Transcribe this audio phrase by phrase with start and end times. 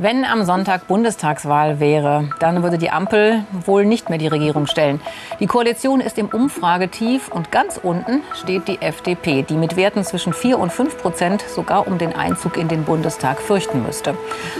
[0.00, 5.00] Wenn am Sonntag Bundestagswahl wäre, dann würde die Ampel wohl nicht mehr die Regierung stellen.
[5.40, 10.32] Die Koalition ist im Umfragetief und ganz unten steht die FDP, die mit Werten zwischen
[10.32, 14.16] 4 und 5 Prozent sogar um den Einzug in den Bundestag fürchten müsste.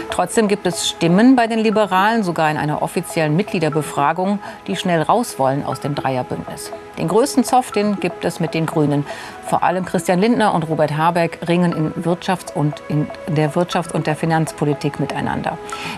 [0.09, 5.39] Trotzdem gibt es Stimmen bei den Liberalen, sogar in einer offiziellen Mitgliederbefragung, die schnell raus
[5.39, 6.73] wollen aus dem Dreierbündnis.
[6.97, 9.05] Den größten Zoff, den gibt es mit den Grünen.
[9.47, 14.05] Vor allem Christian Lindner und Robert Habeck ringen in, Wirtschafts- und in der Wirtschafts- und
[14.05, 15.28] der Finanzpolitik miteinander.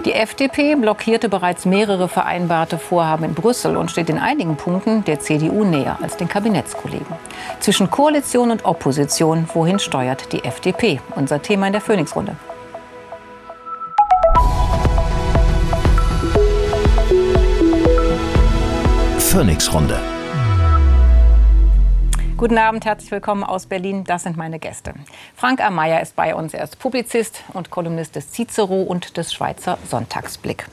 [0.05, 5.19] Die FDP blockierte bereits mehrere vereinbarte Vorhaben in Brüssel und steht in einigen Punkten der
[5.19, 7.15] CDU näher als den Kabinettskollegen.
[7.59, 10.99] Zwischen Koalition und Opposition, wohin steuert die FDP?
[11.15, 12.35] Unser Thema in der Phoenix-Runde.
[19.19, 20.10] Phoenix-Runde.
[22.41, 24.03] Guten Abend, herzlich willkommen aus Berlin.
[24.03, 24.95] Das sind meine Gäste.
[25.35, 26.55] Frank Ameyer ist bei uns.
[26.55, 30.65] Er ist Publizist und Kolumnist des Cicero und des Schweizer Sonntagsblick.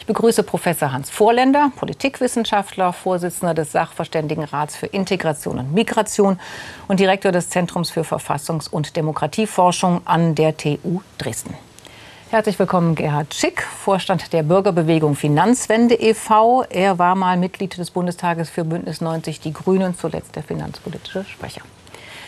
[0.00, 6.40] Ich begrüße Professor Hans Vorländer, Politikwissenschaftler, Vorsitzender des Sachverständigenrats für Integration und Migration
[6.88, 11.54] und Direktor des Zentrums für Verfassungs- und Demokratieforschung an der TU Dresden.
[12.34, 16.64] Herzlich willkommen, Gerhard Schick, Vorstand der Bürgerbewegung Finanzwende e.V.
[16.64, 21.60] Er war mal Mitglied des Bundestages für Bündnis 90 Die Grünen, zuletzt der finanzpolitische Sprecher.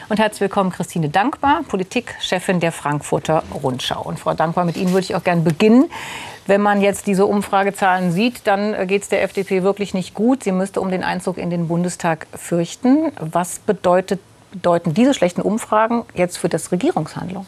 [0.09, 4.01] Und herzlich willkommen, Christine Dankbar, Politikchefin der Frankfurter Rundschau.
[4.01, 5.91] Und Frau Dankbar, mit Ihnen würde ich auch gerne beginnen.
[6.47, 10.45] Wenn man jetzt diese Umfragezahlen sieht, dann geht es der FDP wirklich nicht gut.
[10.45, 13.11] Sie müsste um den Einzug in den Bundestag fürchten.
[13.19, 14.21] Was bedeutet,
[14.53, 17.45] bedeuten diese schlechten Umfragen jetzt für das Regierungshandeln?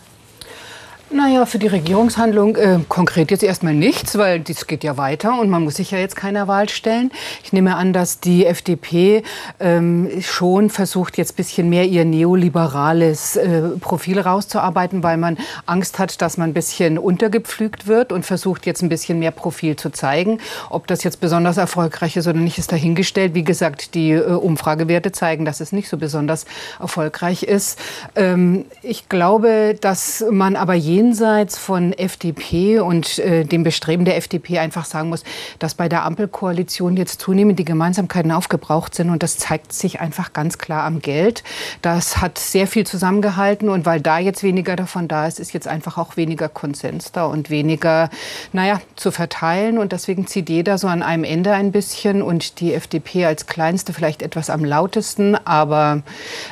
[1.11, 5.49] Naja, für die Regierungshandlung äh, konkret jetzt erstmal nichts, weil das geht ja weiter und
[5.49, 7.11] man muss sich ja jetzt keiner Wahl stellen.
[7.43, 9.23] Ich nehme an, dass die FDP
[9.59, 15.99] ähm, schon versucht, jetzt ein bisschen mehr ihr neoliberales äh, Profil rauszuarbeiten, weil man Angst
[15.99, 19.89] hat, dass man ein bisschen untergepflügt wird und versucht jetzt ein bisschen mehr Profil zu
[19.89, 20.41] zeigen.
[20.69, 23.35] Ob das jetzt besonders erfolgreich ist oder nicht, ist dahingestellt.
[23.35, 26.45] Wie gesagt, die äh, Umfragewerte zeigen, dass es nicht so besonders
[26.79, 27.79] erfolgreich ist.
[28.15, 34.17] Ähm, ich glaube, dass man aber je jenseits von FDP und äh, dem Bestreben der
[34.17, 35.23] FDP einfach sagen muss,
[35.61, 39.11] dass bei der Ampelkoalition jetzt zunehmend die Gemeinsamkeiten aufgebraucht sind.
[39.11, 41.45] Und das zeigt sich einfach ganz klar am Geld.
[41.83, 43.69] Das hat sehr viel zusammengehalten.
[43.69, 47.27] Und weil da jetzt weniger davon da ist, ist jetzt einfach auch weniger Konsens da
[47.27, 48.11] und weniger,
[48.53, 49.79] naja, zu verteilen.
[49.79, 53.93] Und deswegen zieht jeder so an einem Ende ein bisschen und die FDP als kleinste
[53.93, 55.37] vielleicht etwas am lautesten.
[55.37, 56.03] Aber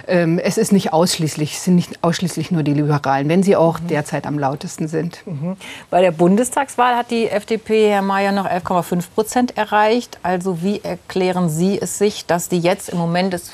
[0.07, 3.81] ähm, es ist nicht ausschließlich, es sind nicht ausschließlich nur die Liberalen, wenn sie auch
[3.81, 3.89] mhm.
[3.89, 5.27] derzeit am am lautesten sind.
[5.27, 5.57] Mhm.
[5.91, 10.19] Bei der Bundestagswahl hat die FDP, Herr Mayer, noch 11,5 Prozent erreicht.
[10.23, 13.53] Also wie erklären Sie es sich, dass die jetzt im Moment es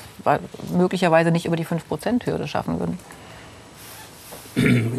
[0.72, 2.98] möglicherweise nicht über die 5-Prozent-Hürde schaffen würden?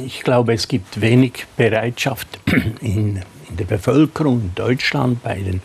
[0.05, 2.27] Ich glaube, es gibt wenig Bereitschaft
[2.81, 5.61] in, in der Bevölkerung in Deutschland, bei den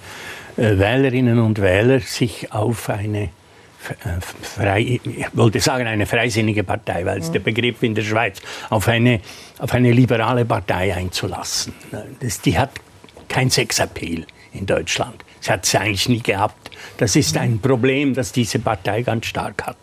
[0.57, 3.29] äh, Wählerinnen und Wählern, sich auf eine äh,
[4.43, 8.41] frei, ich wollte sagen eine freisinnige Partei, weil es der Begriff in der Schweiz,
[8.71, 9.21] auf eine,
[9.59, 11.73] auf eine liberale Partei einzulassen.
[12.21, 12.71] Das, die hat
[13.29, 15.25] kein Sexappeal in Deutschland.
[15.41, 16.71] Sie hat es eigentlich nie gehabt.
[16.97, 19.77] Das ist ein Problem, das diese Partei ganz stark hat.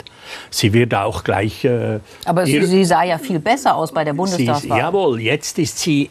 [0.50, 1.64] Sie wird auch gleich.
[1.64, 4.80] Äh, Aber sie, sie, sah ja viel besser aus bei der Bundestagswahl.
[4.80, 6.10] jawohl, jetzt ist sie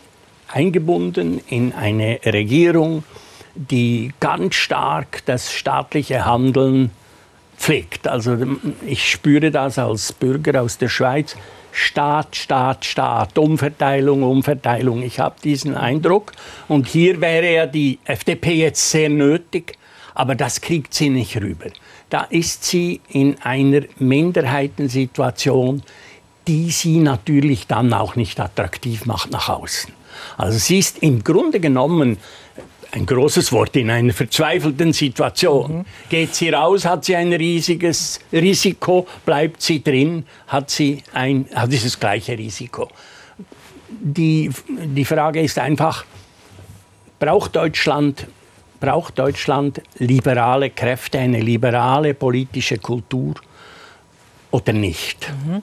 [0.53, 3.03] eingebunden in eine Regierung,
[3.55, 6.91] die ganz stark das staatliche Handeln
[7.57, 8.09] pflegt.
[8.09, 8.37] Also
[8.87, 11.37] ich spüre das als Bürger aus der Schweiz.
[11.73, 15.03] Staat, Staat, Staat, Umverteilung, Umverteilung.
[15.03, 16.33] Ich habe diesen Eindruck.
[16.69, 19.77] Und hier wäre ja die FDP jetzt sehr nötig,
[20.15, 21.67] aber das kriegt sie nicht rüber.
[22.11, 25.83] Da ist sie in einer Minderheitensituation,
[26.47, 29.93] die sie natürlich dann auch nicht attraktiv macht nach außen.
[30.37, 32.19] Also sie ist im Grunde genommen
[32.95, 35.79] ein großes Wort, in einer verzweifelten Situation.
[35.79, 35.85] Mhm.
[36.09, 41.73] Geht sie raus, hat sie ein riesiges Risiko, bleibt sie drin, hat sie ein, hat
[41.73, 42.89] dieses gleiche Risiko.
[43.89, 46.05] Die, die Frage ist einfach,
[47.19, 48.27] braucht Deutschland,
[48.81, 53.35] braucht Deutschland liberale Kräfte, eine liberale politische Kultur
[54.51, 55.33] oder nicht?
[55.47, 55.63] Mhm.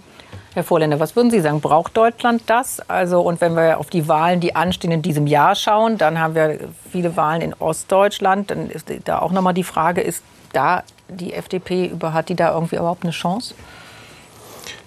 [0.53, 1.61] Herr Vorländer, was würden Sie sagen?
[1.61, 2.81] Braucht Deutschland das?
[2.89, 6.35] Also, und wenn wir auf die Wahlen, die anstehen in diesem Jahr schauen, dann haben
[6.35, 6.59] wir
[6.91, 8.51] viele Wahlen in Ostdeutschland.
[8.51, 12.75] Dann ist da auch nochmal die Frage, ist da die FDP, hat die da irgendwie
[12.75, 13.55] überhaupt eine Chance?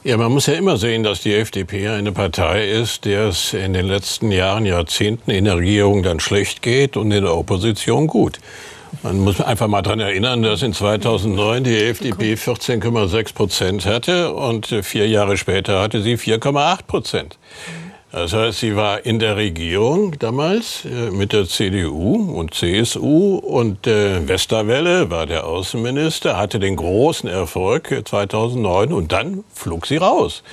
[0.02, 3.72] Ja, man muss ja immer sehen, dass die FDP eine Partei ist, der es in
[3.72, 8.38] den letzten Jahren, Jahrzehnten in der Regierung dann schlecht geht und in der Opposition gut.
[9.02, 14.66] Man muss einfach mal daran erinnern, dass in 2009 die FDP 14,6 Prozent hatte und
[14.82, 17.38] vier Jahre später hatte sie 4,8 Prozent.
[18.14, 23.88] Das heißt, sie war in der Regierung damals äh, mit der CDU und CSU und
[23.88, 30.44] äh, Westerwelle war der Außenminister, hatte den großen Erfolg 2009 und dann flog sie raus.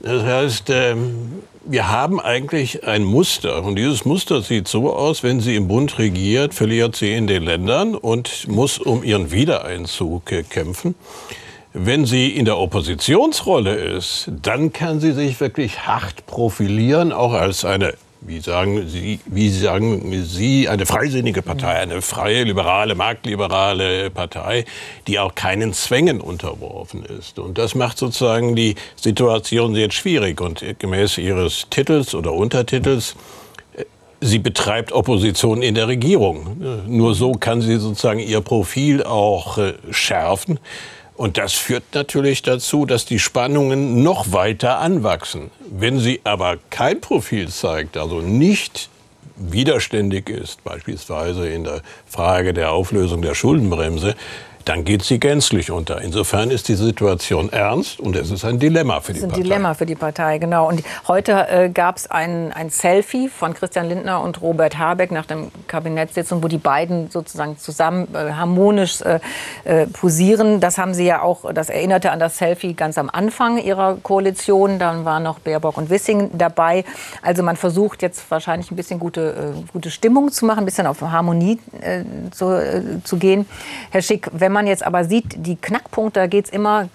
[0.00, 5.40] Das heißt, ähm, wir haben eigentlich ein Muster und dieses Muster sieht so aus, wenn
[5.40, 10.44] sie im Bund regiert, verliert sie in den Ländern und muss um ihren Wiedereinzug äh,
[10.44, 10.94] kämpfen.
[11.74, 17.64] Wenn sie in der Oppositionsrolle ist, dann kann sie sich wirklich hart profilieren, auch als
[17.64, 24.64] eine wie sagen Sie, wie sagen Sie, eine freisinnige Partei, eine freie, liberale, marktliberale Partei,
[25.06, 27.38] die auch keinen Zwängen unterworfen ist.
[27.38, 30.40] Und das macht sozusagen die Situation sehr schwierig.
[30.40, 33.14] Und gemäß Ihres Titels oder Untertitels,
[33.76, 33.84] äh,
[34.20, 36.84] sie betreibt Opposition in der Regierung.
[36.88, 40.58] Nur so kann sie sozusagen ihr Profil auch äh, schärfen.
[41.18, 45.50] Und das führt natürlich dazu, dass die Spannungen noch weiter anwachsen.
[45.68, 48.88] Wenn sie aber kein Profil zeigt, also nicht
[49.34, 54.14] widerständig ist, beispielsweise in der Frage der Auflösung der Schuldenbremse,
[54.68, 56.02] dann geht sie gänzlich unter.
[56.02, 59.28] Insofern ist die Situation ernst und es ist ein Dilemma für die Partei.
[59.28, 60.68] Das ist ein Dilemma für die Partei, genau.
[60.68, 65.24] Und heute äh, gab es ein, ein Selfie von Christian Lindner und Robert Habeck nach
[65.24, 65.38] der
[65.68, 69.20] Kabinettssitzung, wo die beiden sozusagen zusammen äh, harmonisch äh,
[69.64, 70.60] äh, posieren.
[70.60, 74.78] Das haben sie ja auch, das erinnerte an das Selfie ganz am Anfang ihrer Koalition.
[74.78, 76.84] Dann waren noch Baerbock und Wissing dabei.
[77.22, 80.86] Also man versucht jetzt wahrscheinlich ein bisschen gute, äh, gute Stimmung zu machen, ein bisschen
[80.86, 83.46] auf Harmonie äh, zu, zu gehen.
[83.90, 86.88] Herr Schick, wenn man man jetzt aber sieht, die Knackpunkte, da geht es immer,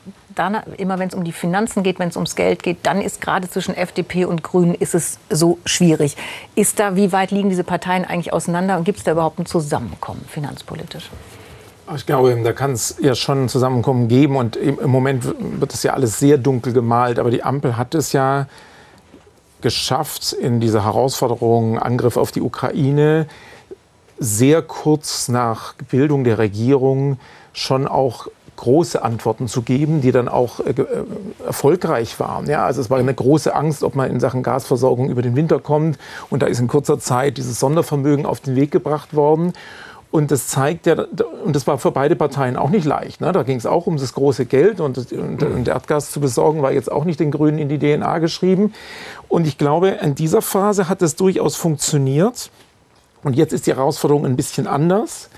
[0.78, 3.50] immer wenn es um die Finanzen geht, wenn es ums Geld geht, dann ist gerade
[3.50, 6.18] zwischen FDP und Grünen ist es so schwierig.
[6.56, 9.46] Ist da, wie weit liegen diese Parteien eigentlich auseinander und gibt es da überhaupt ein
[9.46, 11.10] Zusammenkommen finanzpolitisch?
[11.96, 15.84] Ich glaube, da kann es ja schon ein Zusammenkommen geben und im Moment wird es
[15.84, 18.48] ja alles sehr dunkel gemalt, aber die Ampel hat es ja
[19.62, 23.28] geschafft, in dieser Herausforderung Angriff auf die Ukraine
[24.20, 27.20] sehr kurz nach Bildung der Regierung
[27.54, 30.86] schon auch große Antworten zu geben, die dann auch äh, äh,
[31.46, 32.48] erfolgreich waren.
[32.48, 35.60] Ja, also es war eine große Angst, ob man in Sachen Gasversorgung über den Winter
[35.60, 35.98] kommt.
[36.30, 39.54] Und da ist in kurzer Zeit dieses Sondervermögen auf den Weg gebracht worden.
[40.12, 40.94] Und das zeigt ja,
[41.44, 43.20] und das war für beide Parteien auch nicht leicht.
[43.20, 43.32] Ne?
[43.32, 46.72] Da ging es auch um das große Geld und, das, und Erdgas zu besorgen, war
[46.72, 48.74] jetzt auch nicht den Grünen in die DNA geschrieben.
[49.28, 52.52] Und ich glaube, in dieser Phase hat es durchaus funktioniert.
[53.24, 55.30] Und jetzt ist die Herausforderung ein bisschen anders.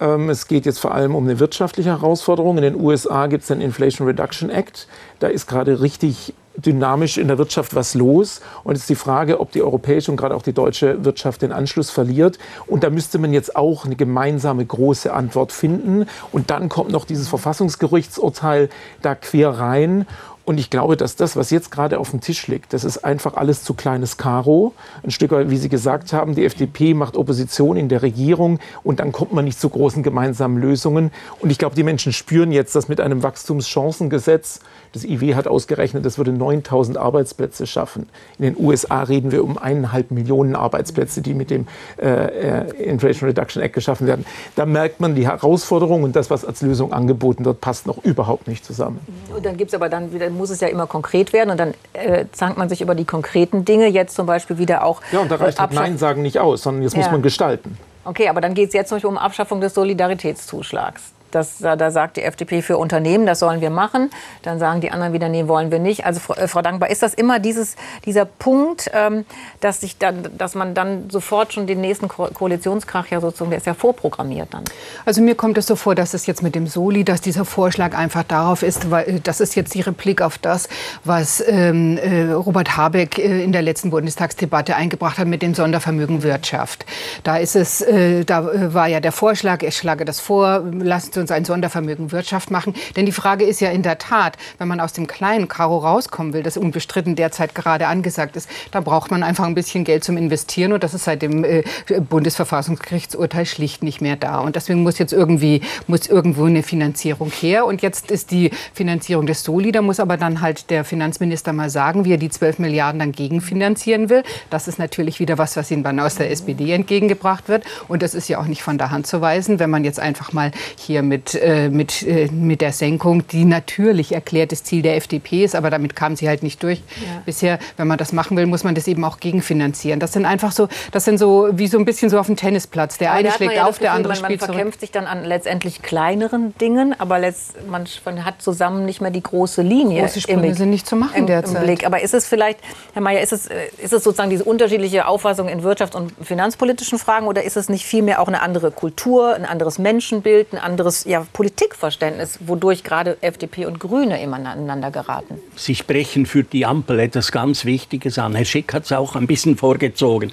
[0.00, 2.56] Ähm, es geht jetzt vor allem um eine wirtschaftliche Herausforderung.
[2.56, 4.88] In den USA gibt es den Inflation Reduction Act.
[5.18, 8.40] Da ist gerade richtig dynamisch in der Wirtschaft was los.
[8.64, 11.52] Und es ist die Frage, ob die europäische und gerade auch die deutsche Wirtschaft den
[11.52, 12.38] Anschluss verliert.
[12.66, 16.06] Und da müsste man jetzt auch eine gemeinsame große Antwort finden.
[16.32, 18.68] Und dann kommt noch dieses Verfassungsgerichtsurteil
[19.02, 20.06] da quer rein.
[20.44, 23.34] Und ich glaube, dass das, was jetzt gerade auf dem Tisch liegt, das ist einfach
[23.34, 24.74] alles zu kleines Karo.
[25.02, 29.00] Ein Stück weit, wie Sie gesagt haben, die FDP macht Opposition in der Regierung und
[29.00, 31.12] dann kommt man nicht zu großen gemeinsamen Lösungen.
[31.40, 34.60] Und ich glaube, die Menschen spüren jetzt, dass mit einem Wachstumschancengesetz
[34.92, 38.08] das IW hat ausgerechnet, das würde 9000 Arbeitsplätze schaffen.
[38.38, 41.66] In den USA reden wir um eineinhalb Millionen Arbeitsplätze, die mit dem
[42.00, 44.26] äh, äh, Inflation Reduction Act geschaffen werden.
[44.56, 48.48] Da merkt man die Herausforderung und das, was als Lösung angeboten wird, passt noch überhaupt
[48.48, 49.00] nicht zusammen.
[49.34, 51.74] Und dann gibt es aber dann wieder, muss es ja immer konkret werden und dann
[51.92, 53.86] äh, zankt man sich über die konkreten Dinge.
[53.86, 55.00] Jetzt zum Beispiel wieder auch.
[55.12, 57.02] Ja, und da reicht halt Nein sagen nicht aus, sondern jetzt ja.
[57.02, 57.76] muss man gestalten.
[58.04, 61.12] Okay, aber dann geht es jetzt zum Beispiel um Abschaffung des Solidaritätszuschlags.
[61.30, 64.10] Das, da, da, sagt die FDP für Unternehmen, das sollen wir machen.
[64.42, 66.04] Dann sagen die anderen wieder, nee, wollen wir nicht.
[66.04, 69.24] Also Frau, äh, Frau Dankbar, ist das immer dieses, dieser Punkt, ähm,
[69.60, 73.58] dass, sich dann, dass man dann sofort schon den nächsten Ko Koalitionskrach ja sozusagen, der
[73.58, 74.64] ist ja vorprogrammiert dann?
[75.04, 77.96] Also mir kommt es so vor, dass es jetzt mit dem Soli, dass dieser Vorschlag
[77.96, 80.68] einfach darauf ist, weil äh, das ist jetzt die Replik auf das,
[81.04, 86.22] was ähm, äh, Robert Habeck äh, in der letzten Bundestagsdebatte eingebracht hat mit dem Sondervermögen
[86.22, 86.84] Wirtschaft.
[87.24, 91.16] Da ist es, äh, da äh, war ja der Vorschlag, ich schlage das vor, lasst
[91.20, 92.74] uns ein Sondervermögen Wirtschaft machen.
[92.96, 96.32] Denn die Frage ist ja in der Tat, wenn man aus dem kleinen Karo rauskommen
[96.32, 100.16] will, das unbestritten derzeit gerade angesagt ist, da braucht man einfach ein bisschen Geld zum
[100.16, 101.62] Investieren und das ist seit dem äh,
[102.08, 104.38] Bundesverfassungsgerichtsurteil schlicht nicht mehr da.
[104.38, 107.66] Und deswegen muss jetzt irgendwie, muss irgendwo eine Finanzierung her.
[107.66, 111.70] Und jetzt ist die Finanzierung des Soli, da muss aber dann halt der Finanzminister mal
[111.70, 114.22] sagen, wie er die 12 Milliarden dann gegenfinanzieren will.
[114.50, 117.64] Das ist natürlich wieder was, was ihm dann aus der SPD entgegengebracht wird.
[117.88, 120.32] Und das ist ja auch nicht von der Hand zu weisen, wenn man jetzt einfach
[120.32, 125.44] mal hier mit, äh, mit, äh, mit der Senkung, die natürlich erklärtes Ziel der FDP
[125.44, 126.78] ist, aber damit kam sie halt nicht durch.
[126.78, 127.22] Ja.
[127.26, 129.98] Bisher, wenn man das machen will, muss man das eben auch gegenfinanzieren.
[129.98, 132.96] Das sind einfach so, das sind so wie so ein bisschen so auf dem Tennisplatz.
[132.98, 135.82] Der eine schlägt ja auf, der andere man, spielt Man verkämpft sich dann an letztendlich
[135.82, 140.02] kleineren Dingen, aber letzt, man, man hat zusammen nicht mehr die große Linie.
[140.02, 141.56] Große Sprünge im, sind nicht zu machen im, derzeit.
[141.56, 141.84] Im Blick.
[141.84, 142.60] Aber ist es vielleicht,
[142.92, 147.00] Herr Mayer, ist es, äh, ist es sozusagen diese unterschiedliche Auffassung in Wirtschafts- und finanzpolitischen
[147.00, 150.99] Fragen oder ist es nicht vielmehr auch eine andere Kultur, ein anderes Menschenbild, ein anderes
[151.04, 155.38] ja, Politikverständnis, wodurch gerade FDP und Grüne immer aneinander geraten?
[155.56, 158.34] Sie sprechen für die Ampel etwas ganz Wichtiges an.
[158.34, 160.32] Herr Schick hat es auch ein bisschen vorgezogen.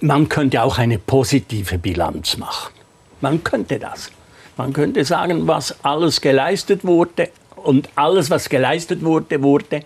[0.00, 2.72] Man könnte auch eine positive Bilanz machen.
[3.20, 4.10] Man könnte das.
[4.56, 9.82] Man könnte sagen, was alles geleistet wurde und alles, was geleistet wurde, wurde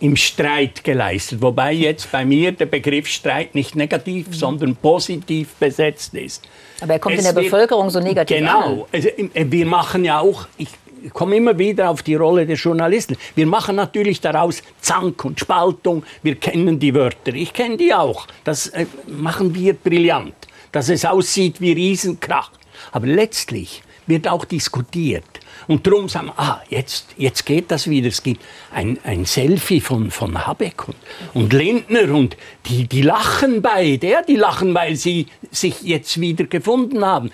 [0.00, 1.42] im Streit geleistet.
[1.42, 4.32] Wobei jetzt bei mir der Begriff Streit nicht negativ, mhm.
[4.32, 6.44] sondern positiv besetzt ist.
[6.80, 9.00] Aber er kommt es in der Bevölkerung so negativ genau, an.
[9.00, 9.30] Genau.
[9.32, 10.68] Wir machen ja auch, ich
[11.12, 13.16] komme immer wieder auf die Rolle der Journalisten.
[13.34, 16.04] Wir machen natürlich daraus Zank und Spaltung.
[16.22, 17.34] Wir kennen die Wörter.
[17.34, 18.26] Ich kenne die auch.
[18.44, 20.34] Das äh, machen wir brillant.
[20.72, 22.50] Dass es aussieht wie Riesenkrach.
[22.92, 25.24] Aber letztlich wird auch diskutiert.
[25.68, 28.08] Und darum sagen wir, ah, jetzt, jetzt geht das wieder.
[28.08, 30.96] Es gibt ein, ein Selfie von, von Habeck und,
[31.34, 34.08] und Lindner und die, die lachen beide.
[34.08, 37.30] Ja, die lachen, weil sie sich jetzt wieder gefunden haben.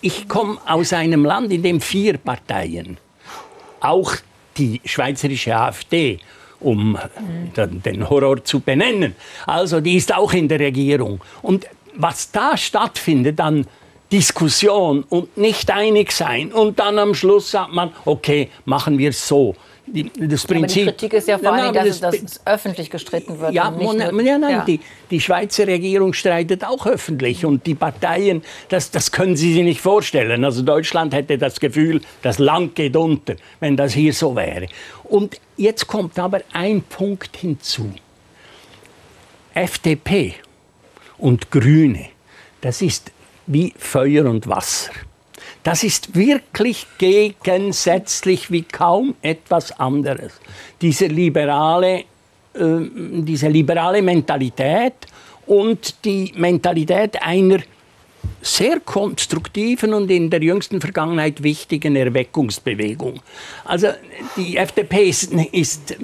[0.00, 2.98] Ich komme aus einem Land, in dem vier Parteien,
[3.80, 4.14] auch
[4.56, 6.18] die schweizerische AfD,
[6.60, 6.96] um
[7.56, 9.16] den Horror zu benennen.
[9.46, 11.20] Also die ist auch in der Regierung.
[11.42, 13.66] Und was da stattfindet an
[14.12, 16.52] Diskussion und nicht einig sein.
[16.52, 19.54] Und dann am Schluss sagt man, okay, machen wir es so.
[19.84, 23.40] Die, das Prinzip, aber die Kritik ist ja vor allem, dass, das, dass öffentlich gestritten
[23.40, 23.52] wird.
[23.52, 24.64] Ja, nur, ja nein, ja.
[24.64, 29.62] Die, die Schweizer Regierung streitet auch öffentlich und die Parteien, das, das können Sie sich
[29.62, 30.44] nicht vorstellen.
[30.44, 34.68] Also Deutschland hätte das Gefühl, das Land geht unter, wenn das hier so wäre.
[35.04, 37.92] Und jetzt kommt aber ein Punkt hinzu.
[39.52, 40.36] FDP
[41.18, 42.06] und Grüne,
[42.60, 43.11] das ist
[43.46, 44.92] wie Feuer und Wasser.
[45.62, 50.32] Das ist wirklich gegensätzlich wie kaum etwas anderes.
[50.80, 52.04] Diese liberale, äh,
[52.54, 54.94] diese liberale Mentalität
[55.46, 57.60] und die Mentalität einer
[58.40, 63.20] sehr konstruktiven und in der jüngsten Vergangenheit wichtigen Erweckungsbewegung.
[63.64, 63.88] Also
[64.36, 65.96] die FDP ist, ist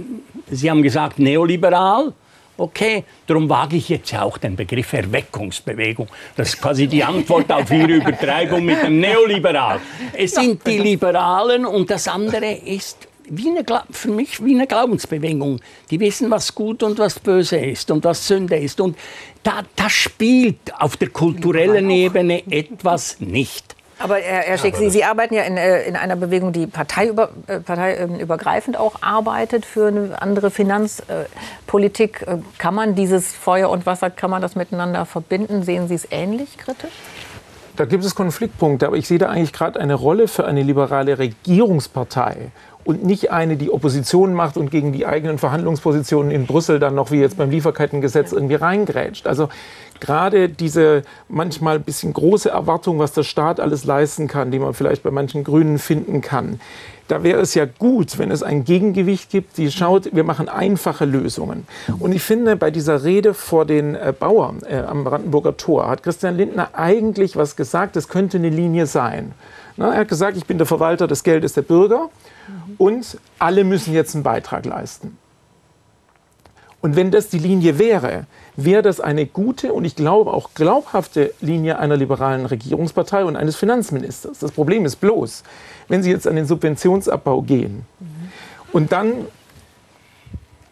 [0.50, 2.12] Sie haben gesagt, neoliberal.
[2.60, 6.08] Okay, darum wage ich jetzt auch den Begriff Erweckungsbewegung.
[6.34, 9.78] Das ist quasi die Antwort auf Ihre Übertreibung mit dem Neoliberal.
[10.12, 15.60] Es sind die Liberalen und das andere ist wie eine, für mich wie eine Glaubensbewegung.
[15.88, 18.80] Die wissen, was gut und was böse ist und was Sünde ist.
[18.80, 18.98] Und
[19.44, 23.76] da, da spielt auf der kulturellen Ebene etwas nicht.
[23.98, 27.30] Aber Herr, Herr Schick, Sie, Sie arbeiten ja in, äh, in einer Bewegung, die parteiüber,
[27.46, 32.22] äh, parteiübergreifend auch arbeitet für eine andere Finanzpolitik.
[32.22, 35.62] Äh, kann man dieses Feuer und Wasser, kann man das miteinander verbinden?
[35.62, 36.92] Sehen Sie es ähnlich kritisch?
[37.76, 41.18] Da gibt es Konfliktpunkte, aber ich sehe da eigentlich gerade eine Rolle für eine liberale
[41.18, 42.50] Regierungspartei
[42.88, 47.10] und nicht eine, die Opposition macht und gegen die eigenen Verhandlungspositionen in Brüssel dann noch
[47.10, 49.26] wie jetzt beim Lieferkettengesetz irgendwie reingrätscht.
[49.26, 49.50] Also
[50.00, 54.74] gerade diese manchmal ein bisschen große Erwartung, was der Staat alles leisten kann, die man
[54.74, 56.60] vielleicht bei manchen Grünen finden kann.
[57.08, 61.06] Da wäre es ja gut, wenn es ein Gegengewicht gibt, die schaut, wir machen einfache
[61.06, 61.66] Lösungen.
[61.98, 66.02] Und ich finde, bei dieser Rede vor den äh, Bauern äh, am Brandenburger Tor hat
[66.02, 69.32] Christian Lindner eigentlich was gesagt, das könnte eine Linie sein.
[69.78, 72.10] Na, er hat gesagt, ich bin der Verwalter des Geldes der Bürger
[72.76, 75.16] und alle müssen jetzt einen Beitrag leisten.
[76.80, 78.26] Und wenn das die Linie wäre,
[78.58, 83.54] wäre das eine gute und ich glaube auch glaubhafte Linie einer liberalen Regierungspartei und eines
[83.54, 84.40] Finanzministers.
[84.40, 85.44] Das Problem ist bloß,
[85.86, 87.86] wenn Sie jetzt an den Subventionsabbau gehen
[88.72, 89.26] und dann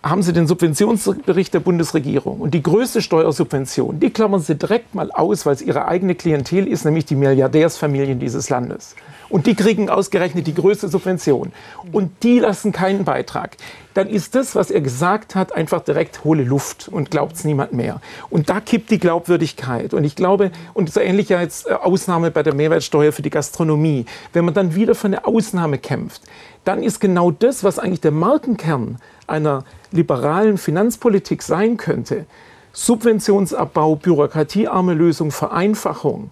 [0.03, 5.13] haben Sie den Subventionsbericht der Bundesregierung und die größte Steuersubvention, die klammern Sie direkt mal
[5.13, 8.97] aus, weil es Ihre eigene Klientel ist, nämlich die Milliardärsfamilien dieses Landes.
[9.29, 11.53] Und die kriegen ausgerechnet die größte Subvention.
[11.93, 13.57] Und die lassen keinen Beitrag.
[13.95, 17.73] Dann ist das, was er gesagt hat, einfach direkt hohle Luft und glaubt es niemand
[17.73, 18.01] mehr.
[18.31, 19.95] Und da kippt die Glaubwürdigkeit.
[19.95, 24.07] Und ich glaube, und so ähnlich jetzt äh, Ausnahme bei der Mehrwertsteuer für die Gastronomie,
[24.33, 26.23] wenn man dann wieder für eine Ausnahme kämpft,
[26.65, 32.27] dann ist genau das, was eigentlich der Markenkern einer liberalen Finanzpolitik sein könnte,
[32.73, 36.31] Subventionsabbau, bürokratiearme Lösung, Vereinfachung,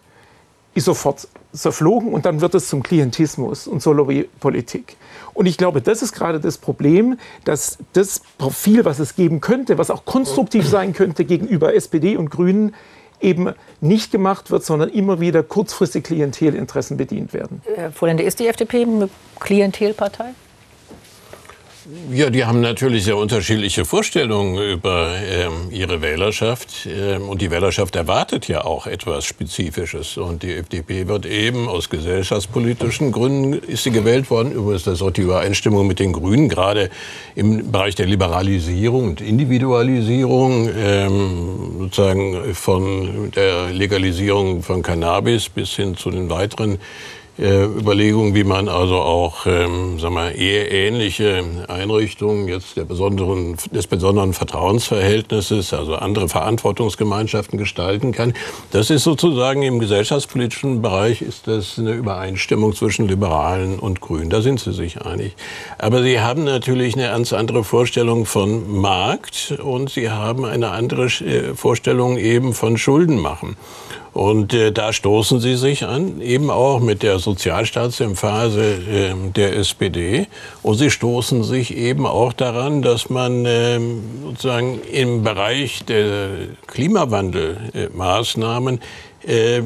[0.75, 4.97] ist sofort zerflogen und dann wird es zum Klientismus und zur Lobbypolitik.
[5.33, 9.79] Und ich glaube, das ist gerade das Problem, dass das Profil, was es geben könnte,
[9.79, 12.75] was auch konstruktiv sein könnte gegenüber SPD und Grünen,
[13.21, 17.63] eben nicht gemacht wird, sondern immer wieder kurzfristig Klientelinteressen bedient werden.
[17.75, 19.09] Herr Vorländer, ist die FDP eine
[19.41, 20.35] Klientelpartei?
[22.11, 26.87] Ja, die haben natürlich sehr unterschiedliche Vorstellungen über ähm, ihre Wählerschaft.
[26.87, 30.17] Ähm, und die Wählerschaft erwartet ja auch etwas Spezifisches.
[30.17, 34.53] Und die FDP wird eben aus gesellschaftspolitischen Gründen ist sie gewählt worden.
[34.53, 36.89] Übrigens, das ist auch die Übereinstimmung mit den Grünen, gerade
[37.35, 45.99] im Bereich der Liberalisierung und Individualisierung, ähm, sozusagen von der Legalisierung von Cannabis bis hin
[45.99, 46.79] zu den weiteren
[47.39, 53.87] äh, Überlegungen, wie man also auch ähm, sagen wir, eheähnliche Einrichtungen jetzt der besonderen, des
[53.87, 58.35] besonderen Vertrauensverhältnisses, also andere Verantwortungsgemeinschaften gestalten kann.
[58.71, 64.31] Das ist sozusagen im gesellschaftspolitischen Bereich ist das eine Übereinstimmung zwischen Liberalen und Grünen.
[64.31, 65.35] Da sind sie sich einig.
[65.79, 71.07] Aber sie haben natürlich eine ganz andere Vorstellung von Markt und sie haben eine andere
[71.07, 73.57] äh, Vorstellung eben von Schulden machen.
[74.15, 80.29] Und äh, da stoßen sie sich an, eben auch mit der Sozialstaatsemphase äh, der SPD.
[80.63, 83.81] Und sie stoßen sich eben auch daran, dass man äh,
[84.25, 86.29] sozusagen im Bereich der
[86.69, 88.79] Klimawandelmaßnahmen
[89.27, 89.63] äh,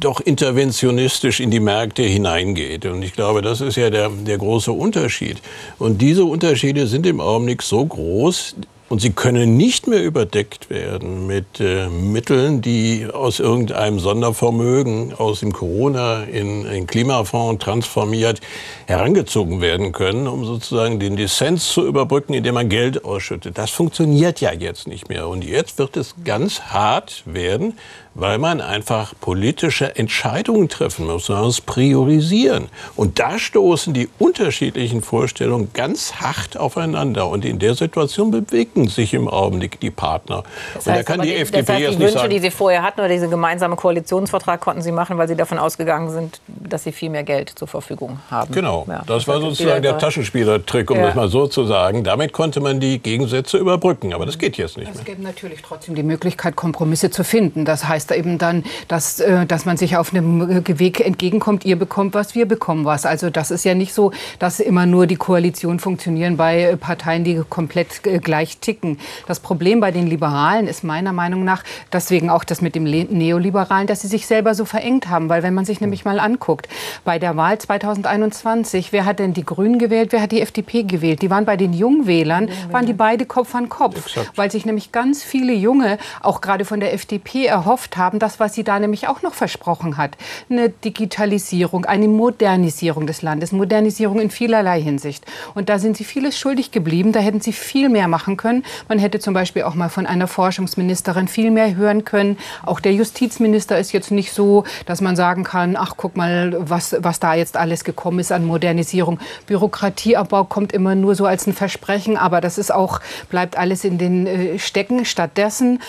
[0.00, 2.84] doch interventionistisch in die Märkte hineingeht.
[2.84, 5.40] Und ich glaube, das ist ja der, der große Unterschied.
[5.78, 8.56] Und diese Unterschiede sind im Augenblick so groß,
[8.88, 15.40] und sie können nicht mehr überdeckt werden mit äh, Mitteln, die aus irgendeinem Sondervermögen, aus
[15.40, 18.40] dem Corona in einen Klimafonds transformiert,
[18.86, 23.58] herangezogen werden können, um sozusagen den Dissens zu überbrücken, indem man Geld ausschüttet.
[23.58, 25.28] Das funktioniert ja jetzt nicht mehr.
[25.28, 27.74] Und jetzt wird es ganz hart werden,
[28.18, 32.68] weil man einfach politische Entscheidungen treffen muss, man muss priorisieren.
[32.96, 37.28] Und da stoßen die unterschiedlichen Vorstellungen ganz hart aufeinander.
[37.28, 40.42] Und in der Situation bewegen sich im Augenblick die Partner.
[40.74, 42.50] Das heißt, und da kann die, die FDP das heißt, die Wünsche, sagen, die Sie
[42.50, 46.82] vorher hatten, oder diesen gemeinsamen Koalitionsvertrag konnten Sie machen, weil Sie davon ausgegangen sind, dass
[46.82, 48.52] Sie viel mehr Geld zur Verfügung haben.
[48.52, 51.06] Genau, ja, das war sozusagen der Taschenspielertrick, um ja.
[51.06, 52.02] das mal so zu sagen.
[52.02, 54.12] Damit konnte man die Gegensätze überbrücken.
[54.12, 55.02] Aber das geht jetzt nicht es mehr.
[55.02, 57.64] Es gibt natürlich trotzdem die Möglichkeit, Kompromisse zu finden.
[57.64, 61.76] Das heißt, heißt eben dann, dass, äh, dass man sich auf einem Weg entgegenkommt, ihr
[61.76, 63.06] bekommt was, wir bekommen was.
[63.06, 67.24] Also das ist ja nicht so, dass immer nur die Koalition funktionieren bei äh, Parteien,
[67.24, 68.98] die komplett äh, gleich ticken.
[69.26, 73.86] Das Problem bei den Liberalen ist meiner Meinung nach, deswegen auch das mit dem Neoliberalen,
[73.86, 75.28] dass sie sich selber so verengt haben.
[75.28, 76.68] Weil wenn man sich nämlich mal anguckt,
[77.04, 81.22] bei der Wahl 2021, wer hat denn die Grünen gewählt, wer hat die FDP gewählt?
[81.22, 84.06] Die waren bei den Jungwählern, waren die beide Kopf an Kopf.
[84.06, 84.36] Exakt.
[84.36, 88.54] Weil sich nämlich ganz viele Junge, auch gerade von der FDP, erhofft haben, das, was
[88.54, 90.16] sie da nämlich auch noch versprochen hat.
[90.48, 95.24] Eine Digitalisierung, eine Modernisierung des Landes, Modernisierung in vielerlei Hinsicht.
[95.54, 97.12] Und da sind sie vieles schuldig geblieben.
[97.12, 98.64] Da hätten sie viel mehr machen können.
[98.88, 102.38] Man hätte zum Beispiel auch mal von einer Forschungsministerin viel mehr hören können.
[102.64, 106.96] Auch der Justizminister ist jetzt nicht so, dass man sagen kann, ach, guck mal, was,
[107.00, 109.18] was da jetzt alles gekommen ist an Modernisierung.
[109.46, 113.98] Bürokratieabbau kommt immer nur so als ein Versprechen, aber das ist auch, bleibt alles in
[113.98, 115.04] den äh, Stecken.
[115.04, 115.80] Stattdessen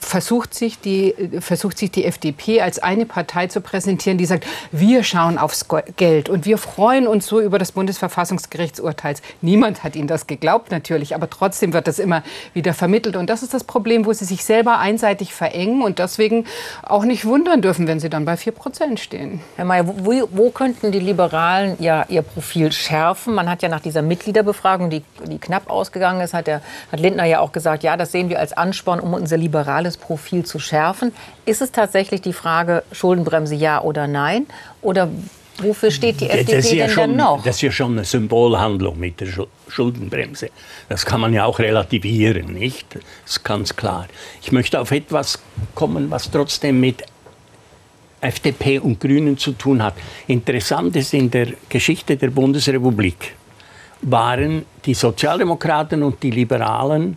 [0.00, 5.04] versucht sich, die, versucht sich die FDP als eine Partei zu präsentieren, die sagt, wir
[5.04, 9.14] schauen aufs Geld und wir freuen uns so über das Bundesverfassungsgerichtsurteil.
[9.42, 13.14] Niemand hat ihnen das geglaubt natürlich, aber trotzdem wird das immer wieder vermittelt.
[13.16, 16.46] Und das ist das Problem, wo sie sich selber einseitig verengen und deswegen
[16.82, 19.40] auch nicht wundern dürfen, wenn sie dann bei 4 Prozent stehen.
[19.54, 23.34] Herr Mayer, wo, wo, könnten die Liberalen ja ihr Profil schärfen?
[23.34, 27.24] Man hat ja nach dieser Mitgliederbefragung, die, die knapp ausgegangen ist, hat, der, hat Lindner
[27.24, 30.58] ja auch gesagt, ja, das sehen wir als Ansporn, um unser liberales liberales Profil zu
[30.58, 31.12] schärfen.
[31.44, 34.46] Ist es tatsächlich die Frage Schuldenbremse ja oder nein?
[34.82, 35.08] Oder
[35.58, 37.42] wofür steht die FDP das ja denn schon, noch?
[37.44, 39.28] Das ist ja schon eine Symbolhandlung mit der
[39.68, 40.50] Schuldenbremse.
[40.88, 42.94] Das kann man ja auch relativieren, nicht?
[42.94, 44.06] Das ist ganz klar.
[44.42, 45.38] Ich möchte auf etwas
[45.74, 47.02] kommen, was trotzdem mit
[48.20, 49.94] FDP und Grünen zu tun hat.
[50.26, 53.34] Interessant ist in der Geschichte der Bundesrepublik
[54.02, 57.16] waren die Sozialdemokraten und die Liberalen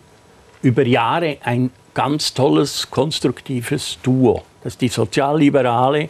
[0.62, 4.42] über Jahre ein ganz tolles, konstruktives Duo.
[4.62, 6.08] Das ist die sozialliberale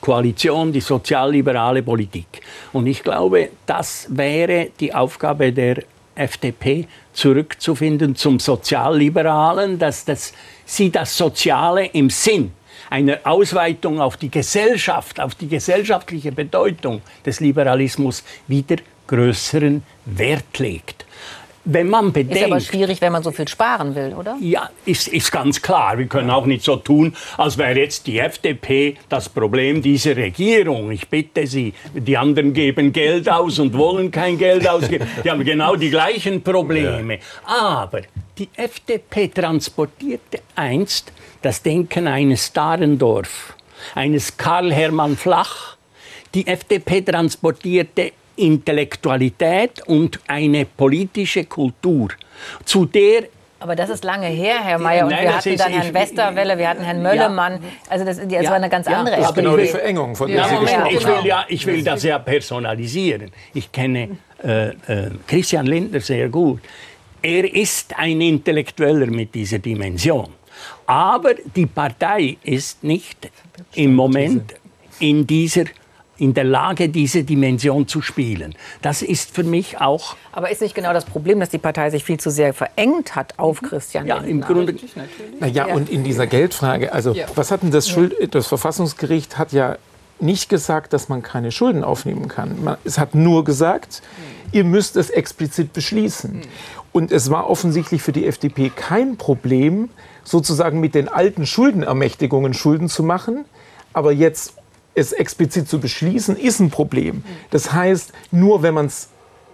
[0.00, 2.42] Koalition, die sozialliberale Politik.
[2.72, 5.82] Und ich glaube, das wäre die Aufgabe der
[6.14, 10.32] FDP, zurückzufinden zum Sozialliberalen, dass das,
[10.64, 12.52] sie das Soziale im Sinn
[12.90, 21.06] einer Ausweitung auf die Gesellschaft, auf die gesellschaftliche Bedeutung des Liberalismus wieder größeren Wert legt
[21.70, 22.36] wenn man bedenkt...
[22.36, 24.36] Ist aber schwierig, wenn man so viel sparen will, oder?
[24.40, 25.98] Ja, ist, ist ganz klar.
[25.98, 30.90] Wir können auch nicht so tun, als wäre jetzt die FDP das Problem dieser Regierung.
[30.90, 35.06] Ich bitte Sie, die anderen geben Geld aus und wollen kein Geld ausgeben.
[35.24, 37.18] Die haben genau die gleichen Probleme.
[37.44, 38.02] Aber
[38.38, 43.54] die FDP transportierte einst das Denken eines Dahrendorf,
[43.94, 45.76] eines Karl Hermann Flach.
[46.34, 52.10] Die FDP transportierte Intellektualität und eine politische Kultur,
[52.64, 53.24] zu der
[53.60, 55.04] aber das ist lange her, Herr Mayer.
[55.04, 57.58] Und Nein, wir hatten dann Herrn Westerwelle, wir hatten Herrn Möllemann.
[57.88, 60.28] Also das, das ja, war eine ganz andere ja, Das ist genau die Verengung, von
[60.28, 60.94] der ja, Sie gesprochen haben.
[60.94, 63.32] Ich will, ja, ich will das ja personalisieren.
[63.54, 64.10] Ich kenne
[64.44, 64.74] äh, äh,
[65.26, 66.60] Christian Lindner sehr gut.
[67.20, 70.28] Er ist ein Intellektueller mit dieser Dimension.
[70.86, 73.28] Aber die Partei ist nicht
[73.74, 74.54] im Moment
[75.00, 75.64] in dieser
[76.18, 78.54] in der Lage, diese Dimension zu spielen.
[78.82, 80.16] Das ist für mich auch.
[80.32, 83.38] Aber ist nicht genau das Problem, dass die Partei sich viel zu sehr verengt hat
[83.38, 84.74] auf Christian Ja, im Grunde.
[85.40, 85.74] Naja, ja.
[85.74, 87.26] und in dieser Geldfrage, also ja.
[87.34, 89.76] was hat denn das Schuld, das Verfassungsgericht hat ja
[90.20, 92.64] nicht gesagt, dass man keine Schulden aufnehmen kann.
[92.64, 94.02] Man, es hat nur gesagt,
[94.50, 96.42] ihr müsst es explizit beschließen.
[96.92, 99.90] Und es war offensichtlich für die FDP kein Problem,
[100.24, 103.44] sozusagen mit den alten Schuldenermächtigungen Schulden zu machen,
[103.92, 104.54] aber jetzt
[104.98, 107.22] es explizit zu beschließen, ist ein Problem.
[107.50, 109.08] Das heißt, nur wenn man es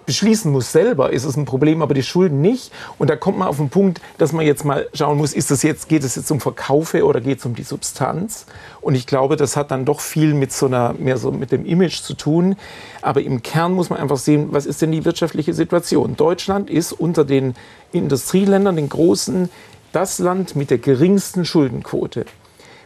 [0.07, 2.73] beschließen muss selber, ist es ein Problem, aber die Schulden nicht.
[2.99, 5.63] Und da kommt man auf den Punkt, dass man jetzt mal schauen muss, ist das
[5.63, 8.47] jetzt, geht es jetzt um Verkaufe oder geht es um die Substanz?
[8.81, 11.65] Und ich glaube, das hat dann doch viel mit so einer, mehr so mit dem
[11.65, 12.57] Image zu tun.
[13.03, 16.17] Aber im Kern muss man einfach sehen, was ist denn die wirtschaftliche Situation?
[16.17, 17.55] Deutschland ist unter den
[17.93, 19.49] Industrieländern, den großen,
[19.93, 22.27] das Land mit der geringsten Schuldenquote.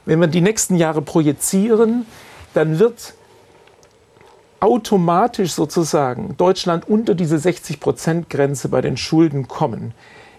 [0.04, 2.06] Wenn wir die nächsten Jahre projizieren,
[2.58, 3.14] dann wird
[4.58, 9.94] automatisch sozusagen Deutschland unter diese 60-Prozent-Grenze bei den Schulden kommen.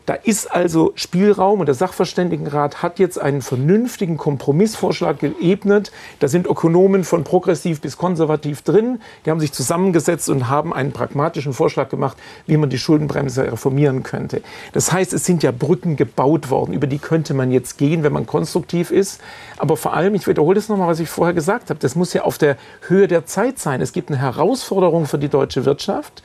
[0.09, 5.91] Da ist also Spielraum und der Sachverständigenrat hat jetzt einen vernünftigen Kompromissvorschlag geebnet.
[6.17, 9.01] Da sind Ökonomen von progressiv bis konservativ drin.
[9.23, 12.17] Die haben sich zusammengesetzt und haben einen pragmatischen Vorschlag gemacht,
[12.47, 14.41] wie man die Schuldenbremse reformieren könnte.
[14.73, 18.11] Das heißt, es sind ja Brücken gebaut worden, über die könnte man jetzt gehen, wenn
[18.11, 19.21] man konstruktiv ist.
[19.59, 22.23] Aber vor allem, ich wiederhole das nochmal, was ich vorher gesagt habe, das muss ja
[22.23, 23.79] auf der Höhe der Zeit sein.
[23.79, 26.23] Es gibt eine Herausforderung für die deutsche Wirtschaft.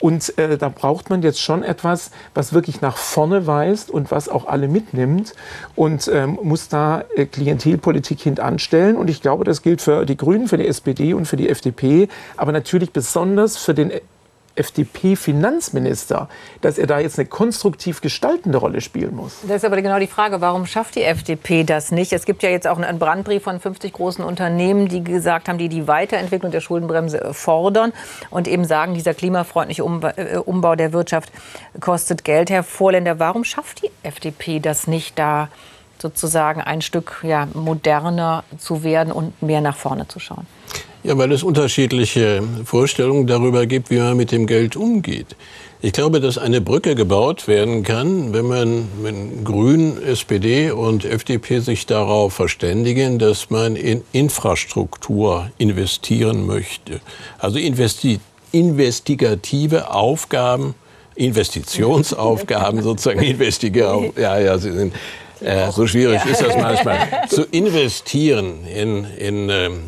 [0.00, 4.28] Und äh, da braucht man jetzt schon etwas, was wirklich nach vorne weist und was
[4.28, 5.34] auch alle mitnimmt
[5.76, 8.96] und ähm, muss da äh, Klientelpolitik hintanstellen.
[8.96, 12.08] Und ich glaube, das gilt für die Grünen, für die SPD und für die FDP,
[12.36, 13.92] aber natürlich besonders für den
[14.56, 16.28] FDP-Finanzminister,
[16.60, 19.38] dass er da jetzt eine konstruktiv gestaltende Rolle spielen muss.
[19.46, 22.12] Das ist aber genau die Frage, warum schafft die FDP das nicht?
[22.12, 25.68] Es gibt ja jetzt auch einen Brandbrief von 50 großen Unternehmen, die gesagt haben, die
[25.68, 27.92] die Weiterentwicklung der Schuldenbremse fordern
[28.30, 31.32] und eben sagen, dieser klimafreundliche äh, Umbau der Wirtschaft
[31.80, 32.50] kostet Geld.
[32.50, 35.48] Herr Vorländer, warum schafft die FDP das nicht, da
[36.00, 40.46] sozusagen ein Stück ja, moderner zu werden und mehr nach vorne zu schauen?
[41.02, 45.34] Ja, weil es unterschiedliche Vorstellungen darüber gibt, wie man mit dem Geld umgeht.
[45.80, 51.60] Ich glaube, dass eine Brücke gebaut werden kann, wenn man wenn Grün, SPD und FDP
[51.60, 57.00] sich darauf verständigen, dass man in Infrastruktur investieren möchte.
[57.38, 58.20] Also investi
[58.52, 60.74] investigative Aufgaben,
[61.14, 64.92] Investitionsaufgaben sozusagen, investigative, ja, ja, sie sind,
[65.40, 66.30] äh, so schwierig ja.
[66.30, 66.98] ist das manchmal,
[67.28, 69.82] zu investieren in, in ähm,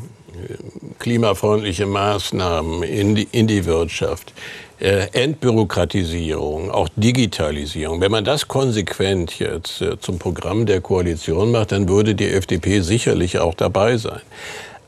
[0.99, 4.33] klimafreundliche Maßnahmen in die, in die Wirtschaft,
[4.81, 8.01] äh, Entbürokratisierung, auch Digitalisierung.
[8.01, 12.81] Wenn man das konsequent jetzt äh, zum Programm der Koalition macht, dann würde die FDP
[12.81, 14.21] sicherlich auch dabei sein.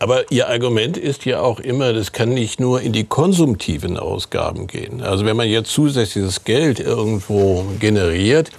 [0.00, 4.66] Aber Ihr Argument ist ja auch immer, das kann nicht nur in die konsumtiven Ausgaben
[4.66, 5.00] gehen.
[5.00, 8.50] Also wenn man jetzt zusätzliches Geld irgendwo generiert,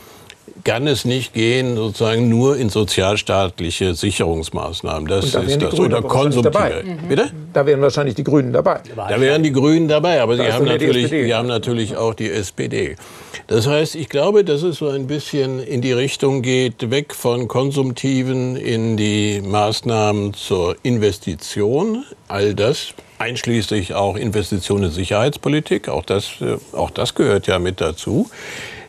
[0.65, 5.08] kann es nicht gehen, sozusagen nur in sozialstaatliche Sicherungsmaßnahmen.
[5.08, 5.80] Das da ist das.
[5.80, 6.84] Oder konsumtive.
[6.84, 7.08] Mhm.
[7.08, 7.32] Bitte?
[7.54, 8.82] Da wären wahrscheinlich die Grünen dabei.
[8.95, 12.95] Da wären die Grünen dabei, aber sie haben, natürlich, sie haben natürlich auch die SPD.
[13.47, 17.47] Das heißt, ich glaube, dass es so ein bisschen in die Richtung geht, weg von
[17.47, 22.04] konsumtiven in die Maßnahmen zur Investition.
[22.28, 25.89] All das einschließlich auch Investitionen in Sicherheitspolitik.
[25.89, 28.30] Auch das, äh, auch das gehört ja mit dazu.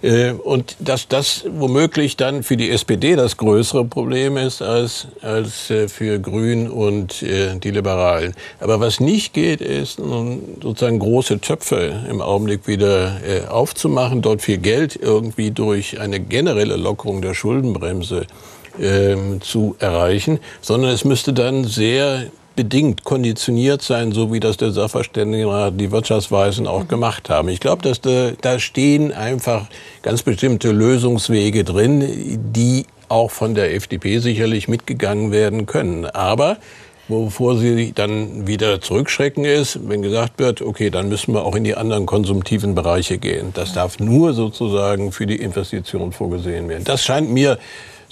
[0.06, 5.68] Äh, und dass das womöglich dann für die SPD das größere Problem ist als, als
[5.68, 8.34] äh, für Grün und äh, die Liberalen.
[8.60, 9.96] Aber was nicht geht, ist
[10.62, 13.16] sozusagen große Töpfe im Augenblick wieder
[13.48, 18.26] aufzumachen, dort viel Geld irgendwie durch eine generelle Lockerung der Schuldenbremse
[18.80, 24.72] ähm, zu erreichen, sondern es müsste dann sehr bedingt konditioniert sein, so wie das der
[24.72, 27.48] Sachverständigenrat, die Wirtschaftsweisen auch gemacht haben.
[27.48, 29.66] Ich glaube, dass da, da stehen einfach
[30.02, 36.06] ganz bestimmte Lösungswege drin, die auch von der FDP sicherlich mitgegangen werden können.
[36.06, 36.56] Aber
[37.08, 41.64] wovor sie dann wieder zurückschrecken ist, wenn gesagt wird, okay, dann müssen wir auch in
[41.64, 43.52] die anderen konsumtiven Bereiche gehen.
[43.54, 46.84] Das darf nur sozusagen für die Investition vorgesehen werden.
[46.84, 47.58] Das scheint mir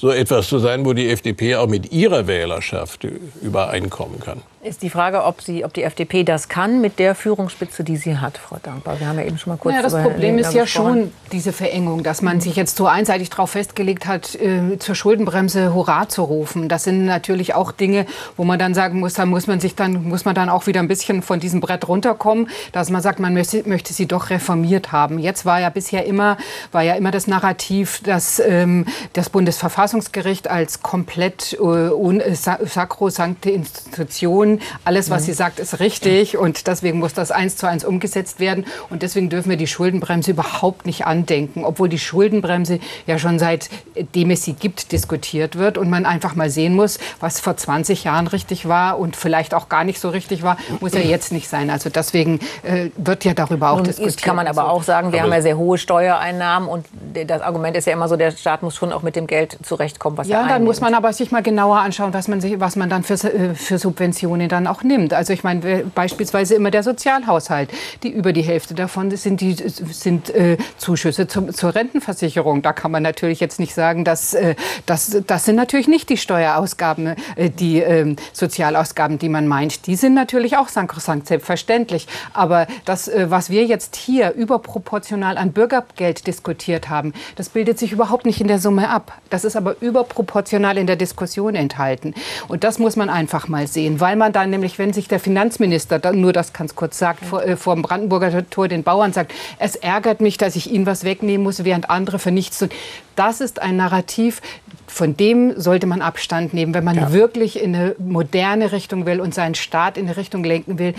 [0.05, 3.07] so etwas zu sein, wo die FDP auch mit ihrer Wählerschaft
[3.41, 4.43] übereinkommen kann.
[4.65, 8.17] Ist die Frage, ob, sie, ob die FDP das kann mit der Führungsspitze, die sie
[8.17, 8.99] hat, Frau Dankbar.
[8.99, 12.03] Wir haben ja eben schon mal kurz ja, Das Problem ist ja schon diese Verengung,
[12.03, 16.71] dass man sich jetzt so einseitig darauf festgelegt hat, äh, zur Schuldenbremse Hurra zu rufen.
[16.71, 18.07] Das sind natürlich auch Dinge,
[18.39, 20.81] wo man dann sagen muss, da muss man sich dann muss man dann auch wieder
[20.81, 24.93] ein bisschen von diesem Brett runterkommen, dass man sagt, man möchte, möchte sie doch reformiert
[24.93, 25.19] haben.
[25.19, 26.39] Jetzt war ja bisher immer
[26.73, 34.54] war ja immer das Narrativ, dass ähm, das Bundesverfassungsgericht als komplett äh, äh, sakrosankte Institution
[34.85, 38.67] alles, was sie sagt, ist richtig und deswegen muss das eins zu eins umgesetzt werden.
[38.91, 44.31] Und deswegen dürfen wir die Schuldenbremse überhaupt nicht andenken, obwohl die Schuldenbremse ja schon seitdem
[44.31, 48.27] es sie gibt, diskutiert wird und man einfach mal sehen muss, was vor 20 Jahren
[48.27, 51.71] richtig war und vielleicht auch gar nicht so richtig war, muss ja jetzt nicht sein.
[51.71, 54.23] Also deswegen äh, wird ja darüber auch Nun diskutiert.
[54.23, 56.87] kann man aber auch sagen, wir aber haben ja sehr hohe Steuereinnahmen und
[57.27, 60.17] das Argument ist ja immer so, der Staat muss schon auch mit dem Geld zurechtkommen,
[60.17, 62.61] was ja, er Ja, dann muss man aber sich mal genauer anschauen, was man, sich,
[62.61, 65.13] was man dann für, äh, für Subventionen Dinge dann auch nimmt.
[65.13, 67.71] Also ich meine beispielsweise immer der Sozialhaushalt.
[68.03, 72.63] Die über die Hälfte davon sind die sind äh, Zuschüsse zum, zur Rentenversicherung.
[72.63, 74.55] Da kann man natürlich jetzt nicht sagen, dass äh,
[74.87, 79.87] das das sind natürlich nicht die Steuerausgaben, äh, die ähm, Sozialausgaben, die man meint.
[79.87, 82.07] Die sind natürlich auch sankrosankt selbstverständlich.
[82.33, 87.93] Aber das, äh, was wir jetzt hier überproportional an Bürgergeld diskutiert haben, das bildet sich
[87.93, 89.13] überhaupt nicht in der Summe ab.
[89.31, 92.15] Das ist aber überproportional in der Diskussion enthalten.
[92.49, 95.99] Und das muss man einfach mal sehen, weil man dann nämlich, wenn sich der Finanzminister,
[95.99, 99.33] dann nur das ganz kurz sagt, vor, äh, vor dem Brandenburger Tor den Bauern sagt,
[99.59, 102.69] es ärgert mich, dass ich ihnen was wegnehmen muss, während andere für nichts tun.
[103.17, 104.43] Das ist ein Narrativ,
[104.87, 107.13] von dem sollte man Abstand nehmen, wenn man ja.
[107.13, 110.95] wirklich in eine moderne Richtung will und seinen Staat in eine Richtung lenken will,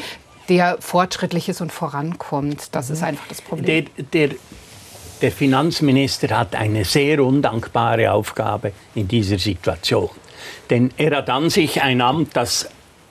[0.49, 2.75] der fortschrittlich ist und vorankommt.
[2.75, 3.07] Das ist mhm.
[3.07, 3.65] einfach das Problem.
[3.65, 4.35] Der, der,
[5.21, 10.09] der Finanzminister hat eine sehr undankbare Aufgabe in dieser Situation.
[10.69, 12.69] Denn er hat an sich ein Amt, das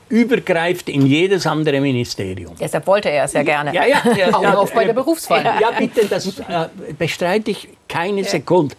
[0.08, 2.54] übergreift in jedes andere Ministerium.
[2.58, 3.74] Deshalb wollte er es ja gerne.
[3.74, 5.44] Ja, ja, ja, auch, ja, auch bei der Berufswahl.
[5.60, 8.76] Ja, bitte, das äh, bestreite ich keine Sekunde.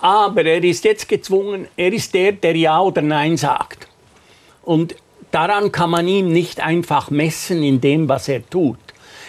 [0.00, 3.88] Aber er ist jetzt gezwungen, er ist der, der Ja oder Nein sagt.
[4.62, 4.94] Und
[5.30, 8.78] daran kann man ihm nicht einfach messen in dem, was er tut.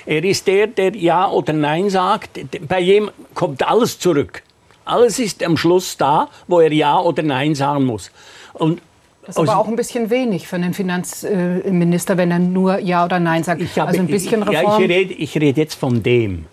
[0.06, 2.40] Er ist der, der Ja oder Nein sagt.
[2.68, 4.44] Bei ihm kommt alles zurück.
[4.86, 8.12] Alles ist am Schluss da, wo er Ja oder Nein sagen muss.
[8.54, 8.82] Und
[9.28, 13.20] das ist aber auch ein bisschen wenig für einen Finanzminister, wenn er nur Ja oder
[13.20, 13.62] Nein sagt.
[13.62, 14.66] Ich habe, also ein bisschen Reform.
[14.66, 16.46] Ja, ich rede, ich rede jetzt von dem.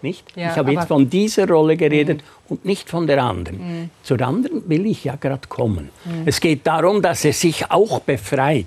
[0.00, 0.24] Nicht?
[0.34, 2.24] Ja, ich habe jetzt von dieser Rolle geredet mhm.
[2.48, 3.58] und nicht von der anderen.
[3.58, 3.90] Mhm.
[4.02, 5.90] Zur anderen will ich ja gerade kommen.
[6.06, 6.22] Mhm.
[6.24, 8.66] Es geht darum, dass er sich auch befreit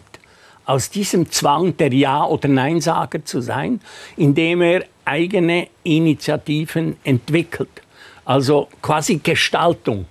[0.65, 3.81] aus diesem Zwang, der Ja- oder Nein-Sager zu sein,
[4.15, 7.81] indem er eigene Initiativen entwickelt.
[8.25, 10.05] Also quasi Gestaltung.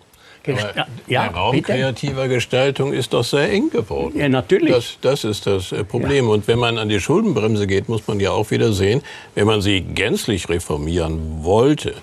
[0.47, 0.87] Aber ja,
[1.27, 1.73] der Raum bitte?
[1.73, 4.19] kreativer Gestaltung ist doch sehr eng geworden.
[4.19, 4.75] Ja, natürlich.
[4.75, 6.27] Das, das ist das äh, Problem.
[6.27, 6.33] Ja.
[6.33, 9.03] Und wenn man an die Schuldenbremse geht, muss man ja auch wieder sehen,
[9.35, 11.95] wenn man sie gänzlich reformieren wollte,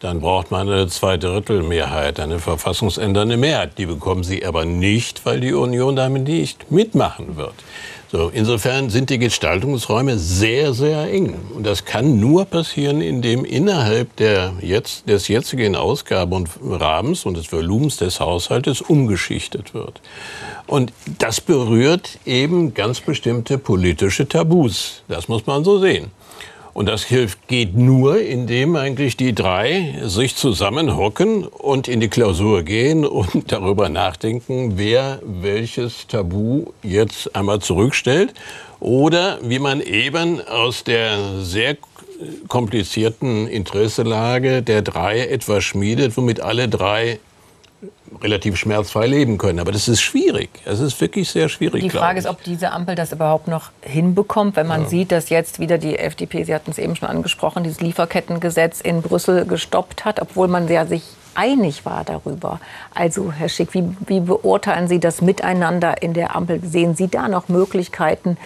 [0.00, 3.78] dann braucht man eine Zweidrittelmehrheit, eine verfassungsändernde Mehrheit.
[3.78, 7.54] Die bekommen sie aber nicht, weil die Union damit nicht mitmachen wird.
[8.10, 11.34] So, insofern sind die Gestaltungsräume sehr, sehr eng.
[11.54, 17.36] Und das kann nur passieren, indem innerhalb der jetzt, des jetzigen Ausgaben- und Rahmens und
[17.36, 20.00] des Volumens des Haushaltes umgeschichtet wird.
[20.66, 25.02] Und das berührt eben ganz bestimmte politische Tabus.
[25.08, 26.10] Das muss man so sehen.
[26.78, 32.62] Und das hilft, geht nur, indem eigentlich die drei sich zusammenhocken und in die Klausur
[32.62, 38.32] gehen und darüber nachdenken, wer welches Tabu jetzt einmal zurückstellt
[38.78, 41.76] oder wie man eben aus der sehr
[42.46, 47.18] komplizierten Interesselage der drei etwas schmiedet, womit alle drei
[48.22, 49.58] relativ schmerzfrei leben können.
[49.58, 50.50] Aber das ist schwierig.
[50.64, 51.82] Es ist wirklich sehr schwierig.
[51.82, 54.88] Die Frage ist, ob diese Ampel das überhaupt noch hinbekommt, wenn man ja.
[54.88, 59.02] sieht, dass jetzt wieder die FDP, Sie hatten es eben schon angesprochen, dieses Lieferkettengesetz in
[59.02, 61.02] Brüssel gestoppt hat, obwohl man ja sich
[61.34, 62.60] einig war darüber.
[62.94, 66.60] Also, Herr Schick, wie, wie beurteilen Sie das Miteinander in der Ampel?
[66.64, 68.36] Sehen Sie da noch Möglichkeiten,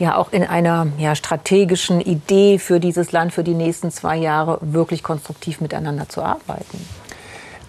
[0.00, 4.58] ja auch in einer ja, strategischen Idee für dieses Land für die nächsten zwei Jahre
[4.62, 6.78] wirklich konstruktiv miteinander zu arbeiten?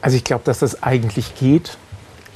[0.01, 1.77] Also ich glaube, dass das eigentlich geht.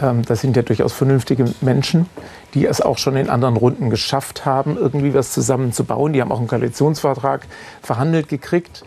[0.01, 2.07] Ähm, das sind ja durchaus vernünftige Menschen,
[2.53, 6.13] die es auch schon in anderen Runden geschafft haben, irgendwie was zusammenzubauen.
[6.13, 7.45] Die haben auch einen Koalitionsvertrag
[7.81, 8.83] verhandelt gekriegt.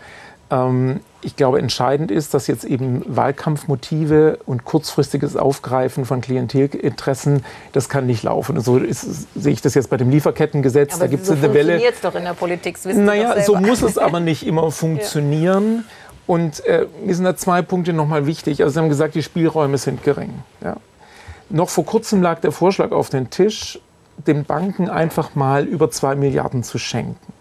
[0.51, 7.89] Ähm, ich glaube, entscheidend ist, dass jetzt eben Wahlkampfmotive und kurzfristiges Aufgreifen von Klientelinteressen, das
[7.89, 8.57] kann nicht laufen.
[8.57, 10.93] Und so ist, sehe ich das jetzt bei dem Lieferkettengesetz.
[10.93, 11.73] Aber da gibt es so eine Welle.
[11.73, 12.77] funktioniert es doch in der Politik.
[12.81, 15.83] Das naja, so muss es aber nicht immer funktionieren.
[15.87, 16.08] Ja.
[16.29, 18.61] Und äh, mir sind da zwei Punkte nochmal wichtig.
[18.61, 20.31] Also Sie haben gesagt, die Spielräume sind gering.
[20.63, 20.77] Ja.
[21.49, 23.79] Noch vor kurzem lag der Vorschlag auf den Tisch,
[24.27, 27.33] den Banken einfach mal über zwei Milliarden zu schenken.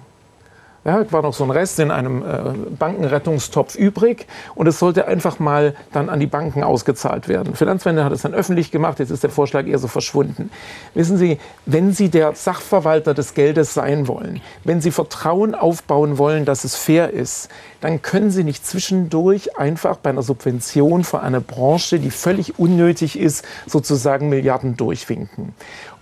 [0.85, 5.39] Ja, war noch so ein Rest in einem äh, Bankenrettungstopf übrig und es sollte einfach
[5.39, 7.55] mal dann an die Banken ausgezahlt werden.
[7.55, 10.51] Finanzwende hat es dann öffentlich gemacht, jetzt ist der Vorschlag eher so verschwunden.
[10.95, 16.45] Wissen Sie, wenn Sie der Sachverwalter des Geldes sein wollen, wenn Sie Vertrauen aufbauen wollen,
[16.45, 17.49] dass es fair ist,
[17.81, 23.19] dann können Sie nicht zwischendurch einfach bei einer Subvention für eine Branche, die völlig unnötig
[23.19, 25.55] ist, sozusagen Milliarden durchwinken.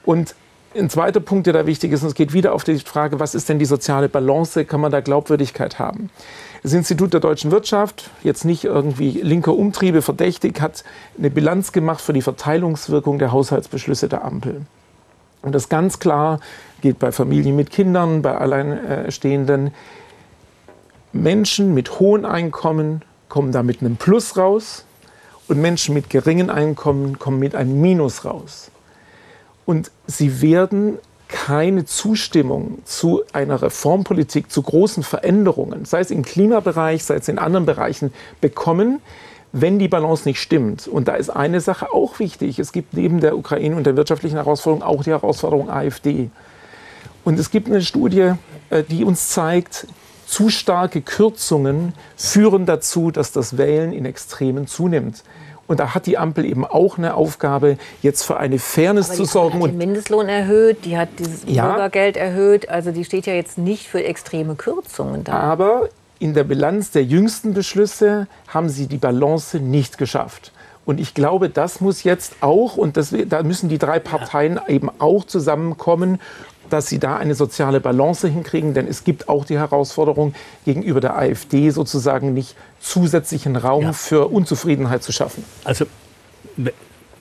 [0.04, 0.34] Und
[0.78, 3.34] ein zweiter Punkt, der da wichtig ist, und es geht wieder auf die Frage, was
[3.34, 6.10] ist denn die soziale Balance, kann man da Glaubwürdigkeit haben?
[6.62, 10.84] Das Institut der deutschen Wirtschaft, jetzt nicht irgendwie linke Umtriebe verdächtig, hat
[11.18, 14.62] eine Bilanz gemacht für die Verteilungswirkung der Haushaltsbeschlüsse der Ampel.
[15.42, 16.40] Und das ganz klar
[16.80, 19.72] geht bei Familien mit Kindern, bei Alleinstehenden.
[21.12, 24.84] Menschen mit hohen Einkommen kommen da mit einem Plus raus
[25.48, 28.70] und Menschen mit geringen Einkommen kommen mit einem Minus raus.
[29.66, 30.98] Und sie werden
[31.28, 37.38] keine Zustimmung zu einer Reformpolitik, zu großen Veränderungen, sei es im Klimabereich, sei es in
[37.38, 39.00] anderen Bereichen, bekommen,
[39.52, 40.86] wenn die Balance nicht stimmt.
[40.86, 42.58] Und da ist eine Sache auch wichtig.
[42.58, 46.30] Es gibt neben der Ukraine und der wirtschaftlichen Herausforderung auch die Herausforderung AfD.
[47.24, 48.32] Und es gibt eine Studie,
[48.70, 49.86] äh, die uns zeigt,
[50.26, 55.22] zu starke Kürzungen führen dazu, dass das Wählen in Extremen zunimmt.
[55.66, 59.58] Und da hat die Ampel eben auch eine Aufgabe, jetzt für eine Fairness zu sorgen.
[59.58, 62.68] Die hat den Mindestlohn erhöht, die hat dieses ja, Bürgergeld erhöht.
[62.68, 65.32] Also die steht ja jetzt nicht für extreme Kürzungen da.
[65.32, 70.52] Aber in der Bilanz der jüngsten Beschlüsse haben sie die Balance nicht geschafft.
[70.84, 74.88] Und ich glaube, das muss jetzt auch, und das, da müssen die drei Parteien eben
[75.00, 76.20] auch zusammenkommen
[76.72, 81.16] dass sie da eine soziale Balance hinkriegen, denn es gibt auch die Herausforderung, gegenüber der
[81.16, 83.92] AfD sozusagen nicht zusätzlichen Raum ja.
[83.92, 85.44] für Unzufriedenheit zu schaffen.
[85.64, 85.86] Also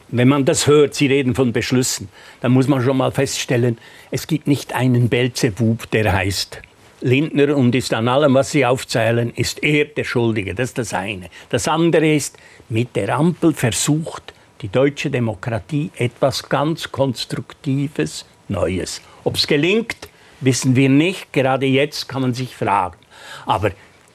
[0.10, 2.10] wenn man das hört, Sie reden von Beschlüssen,
[2.41, 3.77] dann muss man schon mal feststellen,
[4.12, 6.62] es gibt nicht einen Belzebub, der heißt
[7.01, 10.55] Lindner und ist an allem, was Sie aufzählen, ist er der Schuldige.
[10.55, 11.29] Das ist das eine.
[11.49, 12.38] Das andere ist,
[12.69, 19.01] mit der Ampel versucht die deutsche Demokratie etwas ganz Konstruktives, Neues.
[19.25, 19.97] Ob es gelingt,
[20.39, 21.33] wissen wir nicht.
[21.33, 22.97] Gerade jetzt kann man sich fragen.
[23.45, 23.71] Aber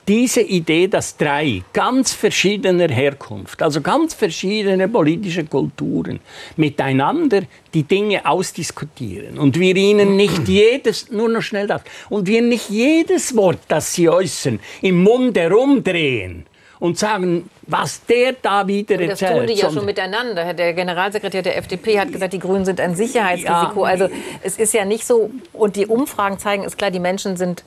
[0.08, 6.20] diese Idee, dass drei ganz verschiedener Herkunft, also ganz verschiedene politische Kulturen
[6.56, 7.42] miteinander
[7.74, 12.70] die Dinge ausdiskutieren und wir ihnen nicht jedes, nur noch schnell das, und wir nicht
[12.70, 16.46] jedes Wort, das sie äußern, im Mund herumdrehen,
[16.80, 19.30] und sagen, was der da wieder erzählt.
[19.32, 20.54] Das tun die ja schon miteinander.
[20.54, 23.84] Der Generalsekretär der FDP hat gesagt, die Grünen sind ein Sicherheitsrisiko.
[23.84, 23.90] Ja.
[23.90, 24.08] Also
[24.42, 27.62] es ist ja nicht so, und die Umfragen zeigen, ist klar, die Menschen sind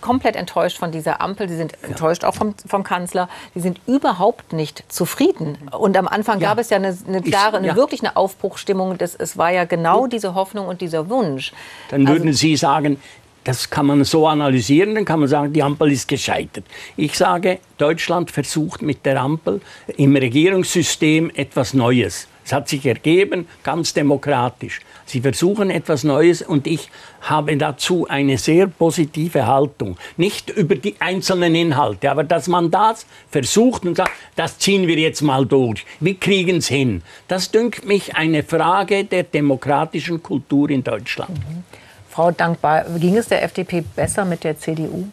[0.00, 1.48] komplett enttäuscht von dieser Ampel.
[1.48, 3.28] Sie sind enttäuscht auch vom, vom Kanzler.
[3.54, 5.58] Sie sind überhaupt nicht zufrieden.
[5.70, 6.48] Und am Anfang ja.
[6.48, 7.76] gab es ja eine, eine klare, eine, ja.
[7.76, 8.98] wirklich eine Aufbruchstimmung.
[8.98, 11.52] Das, es war ja genau diese Hoffnung und dieser Wunsch.
[11.90, 13.00] Dann würden also, Sie sagen,
[13.44, 16.64] das kann man so analysieren, dann kann man sagen, die Ampel ist gescheitert.
[16.96, 19.60] Ich sage, Deutschland versucht mit der Ampel
[19.96, 22.28] im Regierungssystem etwas Neues.
[22.44, 24.80] Es hat sich ergeben, ganz demokratisch.
[25.06, 29.96] Sie versuchen etwas Neues und ich habe dazu eine sehr positive Haltung.
[30.16, 34.98] Nicht über die einzelnen Inhalte, aber dass man das versucht und sagt, das ziehen wir
[34.98, 35.86] jetzt mal durch.
[36.00, 37.02] Wir kriegen es hin.
[37.28, 41.38] Das dünkt mich eine Frage der demokratischen Kultur in Deutschland.
[41.38, 41.79] Mhm.
[42.20, 45.06] Frau Dankbar, ging es der FDP besser mit der CDU?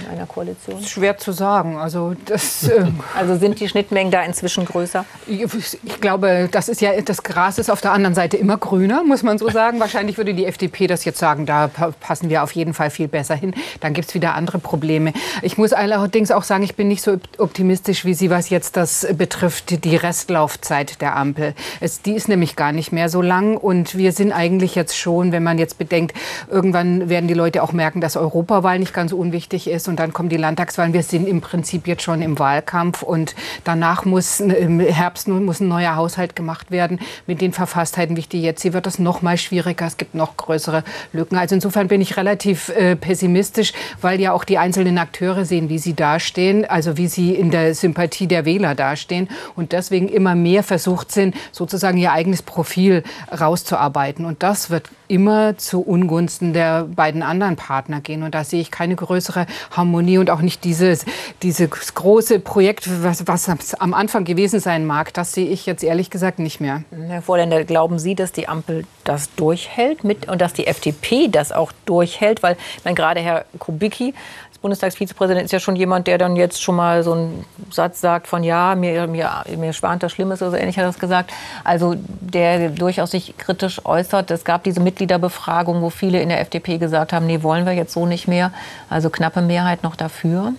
[0.00, 0.82] In einer Koalition?
[0.82, 1.76] Schwer zu sagen.
[1.76, 5.04] Also, das, äh also sind die Schnittmengen da inzwischen größer?
[5.26, 9.22] Ich glaube, das ist ja das Gras ist auf der anderen Seite immer grüner, muss
[9.22, 9.80] man so sagen.
[9.80, 11.68] Wahrscheinlich würde die FDP das jetzt sagen, da
[12.00, 13.54] passen wir auf jeden Fall viel besser hin.
[13.80, 15.12] Dann gibt es wieder andere Probleme.
[15.42, 19.06] Ich muss allerdings auch sagen, ich bin nicht so optimistisch wie Sie, was jetzt das
[19.16, 21.54] betrifft, die Restlaufzeit der Ampel.
[21.80, 25.32] Es, die ist nämlich gar nicht mehr so lang und wir sind eigentlich jetzt schon,
[25.32, 26.16] wenn man jetzt bedenkt,
[26.50, 29.77] irgendwann werden die Leute auch merken, dass Europawahl nicht ganz unwichtig ist.
[29.86, 30.92] Und dann kommen die Landtagswahlen.
[30.92, 35.68] Wir sind im Prinzip jetzt schon im Wahlkampf und danach muss im Herbst muss ein
[35.68, 39.22] neuer Haushalt gemacht werden mit den Verfasstheiten, wie ich die jetzt sehe, wird das noch
[39.22, 39.86] mal schwieriger.
[39.86, 41.36] Es gibt noch größere Lücken.
[41.36, 45.78] Also insofern bin ich relativ äh, pessimistisch, weil ja auch die einzelnen Akteure sehen, wie
[45.78, 50.62] sie dastehen, also wie sie in der Sympathie der Wähler dastehen und deswegen immer mehr
[50.62, 53.02] versucht sind, sozusagen ihr eigenes Profil
[53.38, 54.24] rauszuarbeiten.
[54.24, 58.22] Und das wird immer zu Ungunsten der beiden anderen Partner gehen.
[58.22, 61.04] Und da sehe ich keine größere Harmonie und auch nicht dieses,
[61.42, 65.12] dieses große Projekt, was, was am Anfang gewesen sein mag.
[65.14, 66.82] Das sehe ich jetzt ehrlich gesagt nicht mehr.
[67.08, 71.52] Herr Vorländer, glauben Sie, dass die Ampel das durchhält mit, und dass die FDP das
[71.52, 72.42] auch durchhält?
[72.42, 74.14] Weil wenn gerade Herr Kubicki
[74.60, 78.42] Bundestagsvizepräsident ist ja schon jemand, der dann jetzt schon mal so einen Satz sagt von
[78.42, 81.30] ja, mir, mir, mir schwant das Schlimmes oder so ähnlich hat er das gesagt.
[81.62, 84.30] Also der durchaus sich kritisch äußert.
[84.32, 87.92] Es gab diese Mitgliederbefragung, wo viele in der FDP gesagt haben, nee, wollen wir jetzt
[87.92, 88.52] so nicht mehr.
[88.90, 90.54] Also knappe Mehrheit noch dafür.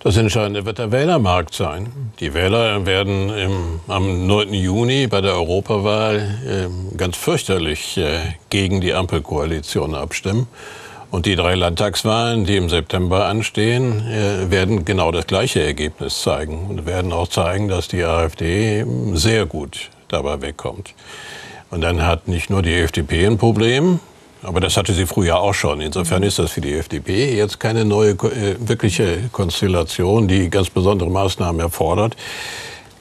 [0.00, 1.90] Das Entscheidende wird der Wählermarkt sein.
[2.20, 4.52] Die Wähler werden im, am 9.
[4.52, 6.16] Juni bei der Europawahl
[6.46, 8.18] äh, ganz fürchterlich äh,
[8.50, 10.46] gegen die Ampelkoalition abstimmen.
[11.14, 16.66] Und die drei Landtagswahlen, die im September anstehen, äh, werden genau das gleiche Ergebnis zeigen
[16.68, 20.92] und werden auch zeigen, dass die AfD sehr gut dabei wegkommt.
[21.70, 24.00] Und dann hat nicht nur die FDP ein Problem,
[24.42, 25.80] aber das hatte sie früher auch schon.
[25.80, 31.10] Insofern ist das für die FDP jetzt keine neue äh, wirkliche Konstellation, die ganz besondere
[31.10, 32.16] Maßnahmen erfordert.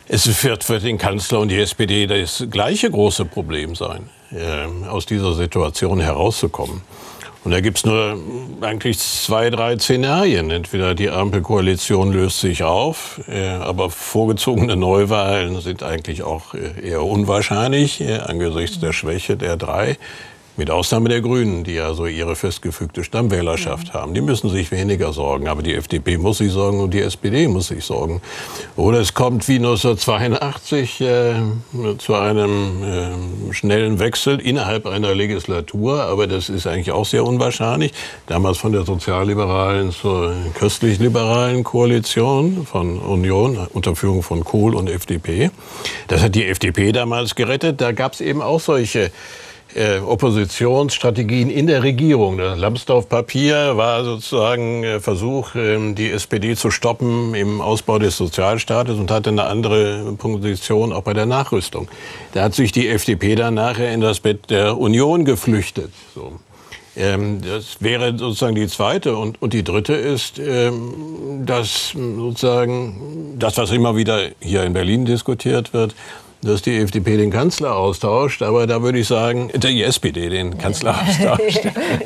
[0.07, 5.07] Es wird für den Kanzler und die SPD das gleiche große Problem sein, äh, aus
[5.07, 6.84] dieser Situation herauszukommen.
[7.43, 8.17] Und da gibt es nur
[8.61, 10.49] eigentlich zwei, drei Szenarien.
[10.49, 17.03] Entweder die Ampelkoalition löst sich auf, äh, aber vorgezogene Neuwahlen sind eigentlich auch äh, eher
[17.03, 19.97] unwahrscheinlich äh, angesichts der Schwäche der drei.
[20.56, 23.93] Mit Ausnahme der Grünen, die ja so ihre festgefügte Stammwählerschaft mhm.
[23.93, 24.14] haben.
[24.14, 25.47] Die müssen sich weniger sorgen.
[25.47, 28.22] Aber die FDP muss sich sorgen und die SPD muss sich sorgen.
[28.76, 31.34] Oder es kommt wie 1982 äh,
[31.97, 36.04] zu einem äh, schnellen Wechsel innerhalb einer Legislatur.
[36.04, 37.91] Aber das ist eigentlich auch sehr unwahrscheinlich.
[38.28, 45.49] Damals von der sozialliberalen zur christlich-liberalen Koalition von Union unter Führung von Kohl und FDP.
[46.10, 47.82] Das hat die FDP damals gerettet.
[47.82, 49.12] Da gab es eben auch solche
[49.76, 52.38] äh, Oppositionsstrategien in der Regierung.
[52.38, 58.97] Das Lambsdorff-Papier war sozusagen äh, Versuch, äh, die SPD zu stoppen im Ausbau des Sozialstaates
[58.97, 61.88] und hatte eine andere Position auch bei der Nachrüstung.
[62.34, 65.91] Da hat sich die FDP dann nachher in das Bett der Union geflüchtet.
[66.13, 66.34] So.
[66.95, 69.15] Ähm, das wäre sozusagen die zweite.
[69.17, 75.05] Und, und die dritte ist, ähm, dass sozusagen das, was immer wieder hier in Berlin
[75.05, 75.95] diskutiert wird,
[76.43, 81.01] dass die FDP den Kanzler austauscht, aber da würde ich sagen, die SPD den Kanzler
[81.07, 81.61] austauscht.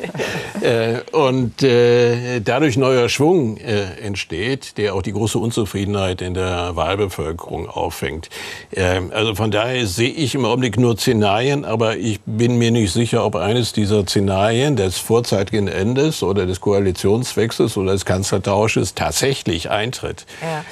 [0.61, 6.75] äh, und äh, dadurch neuer Schwung äh, entsteht, der auch die große Unzufriedenheit in der
[6.75, 8.29] Wahlbevölkerung auffängt.
[8.75, 12.91] Ähm, also von daher sehe ich im Augenblick nur Szenarien, aber ich bin mir nicht
[12.91, 19.69] sicher, ob eines dieser Szenarien des vorzeitigen Endes oder des Koalitionswechsels oder des Kanzlertausches tatsächlich
[19.69, 20.25] eintritt.
[20.41, 20.63] Ja.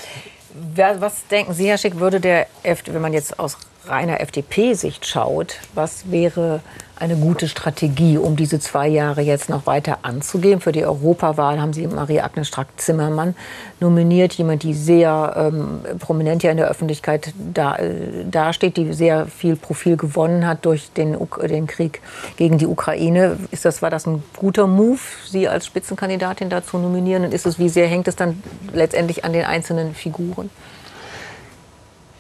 [0.76, 6.10] Was denken Sie, Herr Schick, würde der, wenn man jetzt aus reiner FDP-Sicht schaut, was
[6.12, 6.62] wäre
[6.98, 10.62] eine gute Strategie, um diese zwei Jahre jetzt noch weiter anzugehen?
[10.62, 13.36] Für die Europawahl haben Sie Marie-Agnes Strack-Zimmermann
[13.80, 19.28] nominiert, jemand, die sehr ähm, prominent ja in der Öffentlichkeit da, äh, dasteht, die sehr
[19.28, 21.18] viel Profil gewonnen hat durch den,
[21.50, 22.02] den Krieg
[22.38, 23.38] gegen die Ukraine.
[23.52, 27.26] Ist das, war das ein guter Move, Sie als Spitzenkandidatin da zu nominieren?
[27.26, 28.42] Und ist es, wie sehr hängt es dann
[28.74, 30.50] letztendlich an den einzelnen Figuren?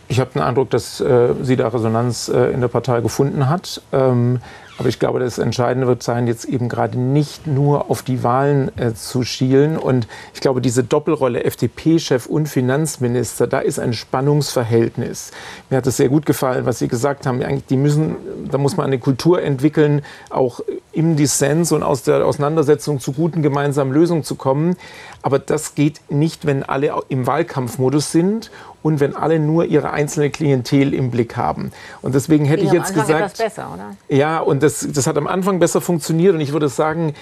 [0.07, 3.81] Ich habe den Eindruck, dass äh, sie da Resonanz äh, in der Partei gefunden hat.
[3.91, 4.39] Ähm,
[4.77, 8.71] aber ich glaube, das Entscheidende wird sein, jetzt eben gerade nicht nur auf die Wahlen
[8.77, 9.77] äh, zu schielen.
[9.77, 15.31] Und ich glaube, diese Doppelrolle FDP-Chef und Finanzminister, da ist ein Spannungsverhältnis.
[15.69, 17.41] Mir hat es sehr gut gefallen, was Sie gesagt haben.
[17.41, 18.15] Eigentlich, die müssen,
[18.51, 20.59] da muss man eine Kultur entwickeln, auch
[20.95, 24.77] im Dissens und aus der Auseinandersetzung zu guten gemeinsamen Lösungen zu kommen.
[25.21, 30.29] Aber das geht nicht, wenn alle im Wahlkampfmodus sind und wenn alle nur ihre einzelne
[30.29, 31.71] Klientel im Blick haben.
[32.01, 33.95] Und deswegen hätte ich jetzt gesagt, besser, oder?
[34.09, 37.13] Ja, und das, das hat am Anfang besser funktioniert und ich würde sagen,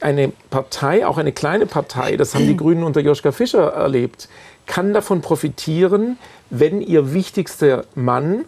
[0.00, 4.28] eine Partei, auch eine kleine Partei, das haben die Grünen unter Joschka Fischer erlebt,
[4.66, 6.18] kann davon profitieren,
[6.50, 8.44] wenn ihr wichtigster Mann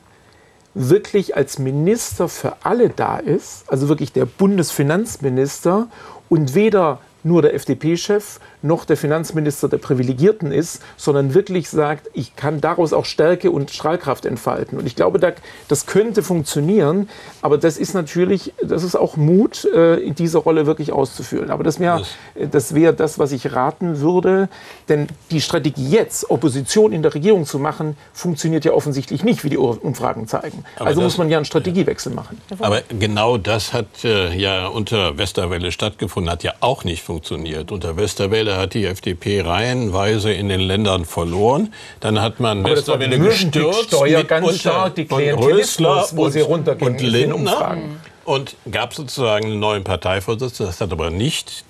[0.75, 5.89] wirklich als Minister für alle da ist, also wirklich der Bundesfinanzminister
[6.29, 12.35] und weder nur der FDP-Chef noch der Finanzminister der Privilegierten ist, sondern wirklich sagt, ich
[12.35, 14.79] kann daraus auch Stärke und Strahlkraft entfalten.
[14.79, 15.21] Und ich glaube,
[15.69, 17.09] das könnte funktionieren,
[17.43, 21.51] aber das ist natürlich, das ist auch Mut, äh, in dieser Rolle wirklich auszufüllen.
[21.51, 22.05] Aber das wäre
[22.51, 24.49] das, wär das, was ich raten würde,
[24.89, 29.51] denn die Strategie jetzt, Opposition in der Regierung zu machen, funktioniert ja offensichtlich nicht, wie
[29.51, 30.65] die Umfragen zeigen.
[30.77, 32.41] Aber also das, muss man ja einen Strategiewechsel machen.
[32.61, 37.71] Aber genau das hat äh, ja unter Westerwelle stattgefunden, hat ja auch nicht funktioniert.
[37.71, 41.73] Unter Westerwelle hat die FDP reihenweise in den Ländern verloren.
[42.01, 47.01] Dann hat man Westerwelle gestürzt mit ganz unter, stark die Klientelismus, wo sie runtergehen und
[47.01, 47.79] Lindner.
[48.25, 50.67] Und gab sozusagen einen neuen Parteivorsitzenden.
[50.67, 51.65] Das hat aber nicht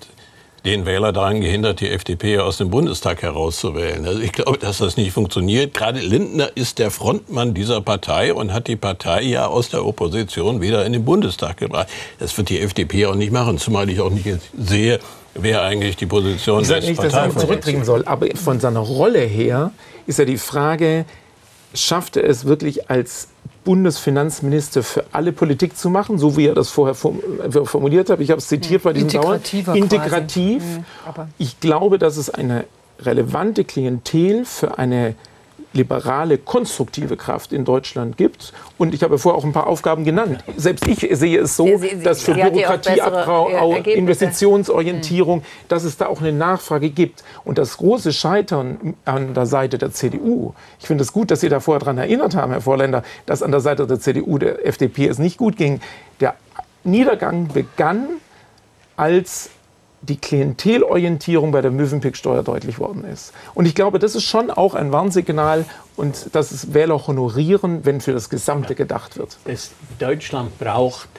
[0.65, 4.05] den Wähler daran gehindert, die FDP aus dem Bundestag herauszuwählen.
[4.05, 5.75] Also ich glaube, dass das nicht funktioniert.
[5.75, 10.61] Gerade Lindner ist der Frontmann dieser Partei und hat die Partei ja aus der Opposition
[10.61, 11.87] wieder in den Bundestag gebracht.
[12.17, 14.25] Das wird die FDP auch nicht machen, zumal ich auch nicht
[14.57, 14.99] sehe,
[15.35, 19.19] wer eigentlich die Position ich sage nicht, dass er zurückdrehen soll, aber von seiner Rolle
[19.19, 19.71] her
[20.07, 21.05] ist ja die Frage,
[21.73, 23.27] schafft er es wirklich als
[23.63, 28.19] Bundesfinanzminister für alle Politik zu machen, so wie er das vorher äh, formuliert hat.
[28.19, 29.39] Ich habe es zitiert bei diesem Dauer.
[29.73, 30.63] Integrativ.
[30.63, 30.85] Mhm,
[31.37, 32.65] ich glaube, dass es eine
[32.99, 35.15] relevante Klientel für eine
[35.75, 38.53] liberale, konstruktive Kraft in Deutschland gibt.
[38.77, 40.43] Und ich habe vorher auch ein paar Aufgaben genannt.
[40.57, 45.43] Selbst ich sehe es so, Sie, Sie, dass für Bürokratieabbau, Investitionsorientierung, mhm.
[45.67, 47.23] dass es da auch eine Nachfrage gibt.
[47.43, 51.49] Und das große Scheitern an der Seite der CDU, ich finde es gut, dass Sie
[51.49, 55.07] da vorher daran erinnert haben, Herr Vorländer, dass an der Seite der CDU, der FDP
[55.07, 55.81] es nicht gut ging.
[56.19, 56.35] Der
[56.83, 58.07] Niedergang begann,
[58.95, 59.49] als
[60.05, 63.33] die Klientelorientierung bei der Mövenpick-Steuer deutlich worden ist.
[63.53, 68.01] Und ich glaube, das ist schon auch ein Warnsignal und dass es Wähler honorieren, wenn
[68.01, 69.37] für das Gesamte gedacht wird.
[69.45, 71.09] Das Deutschland braucht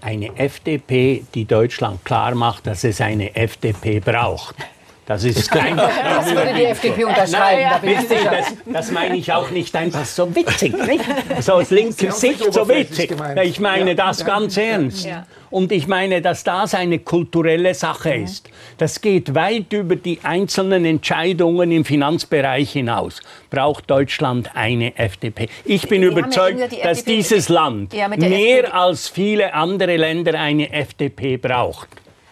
[0.00, 4.56] eine FDP, die Deutschland klar macht, dass es eine FDP braucht.
[5.06, 5.76] Das ist kein.
[5.76, 7.62] Das würde die FDP unterschreiben.
[7.62, 11.04] Nein, da ich das, das, meine ich auch nicht einfach so witzig, nicht?
[11.40, 13.14] So aus linker Sicht so witzig.
[13.44, 15.08] Ich meine das ganz ernst.
[15.48, 18.50] Und ich meine, dass das eine kulturelle Sache ist.
[18.78, 23.20] Das geht weit über die einzelnen Entscheidungen im Finanzbereich hinaus.
[23.48, 25.48] Braucht Deutschland eine FDP?
[25.64, 31.88] Ich bin überzeugt, ja dass dieses Land mehr als viele andere Länder eine FDP braucht.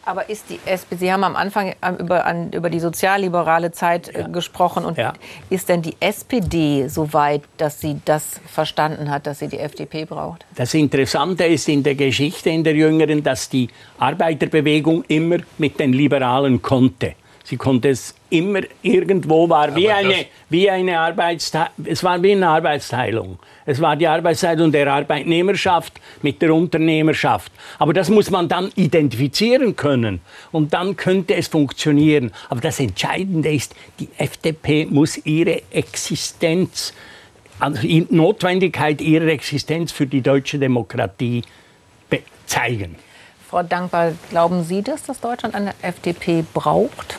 [0.07, 4.09] Aber ist die SPD, Sie haben am Anfang ähm, über, an, über die sozialliberale Zeit
[4.09, 4.29] äh, ja.
[4.29, 4.85] gesprochen.
[4.85, 5.15] Und ja.
[5.51, 10.05] ist denn die SPD so weit, dass sie das verstanden hat, dass sie die FDP
[10.05, 10.45] braucht?
[10.55, 15.93] Das Interessante ist in der Geschichte in der Jüngeren, dass die Arbeiterbewegung immer mit den
[15.93, 17.15] Liberalen konnte.
[17.47, 21.73] Sie konnte es immer irgendwo war wie eine, wie eine Arbeitsteilung.
[21.85, 23.39] Es war wie eine Arbeitsteilung.
[23.67, 25.93] Es war die Arbeitsteilung der Arbeitnehmerschaft
[26.23, 27.53] mit der Unternehmerschaft.
[27.79, 30.23] Aber das muss man dann identifizieren können.
[30.53, 32.33] Und dann könnte es funktionieren.
[32.49, 36.95] Aber das Entscheidende ist, die FDP muss ihre Existenz,
[37.61, 41.43] also die Notwendigkeit ihrer Existenz für die deutsche Demokratie
[42.47, 42.97] zeigen.
[43.49, 47.19] Frau Dankbar, glauben Sie das, dass Deutschland eine FDP braucht?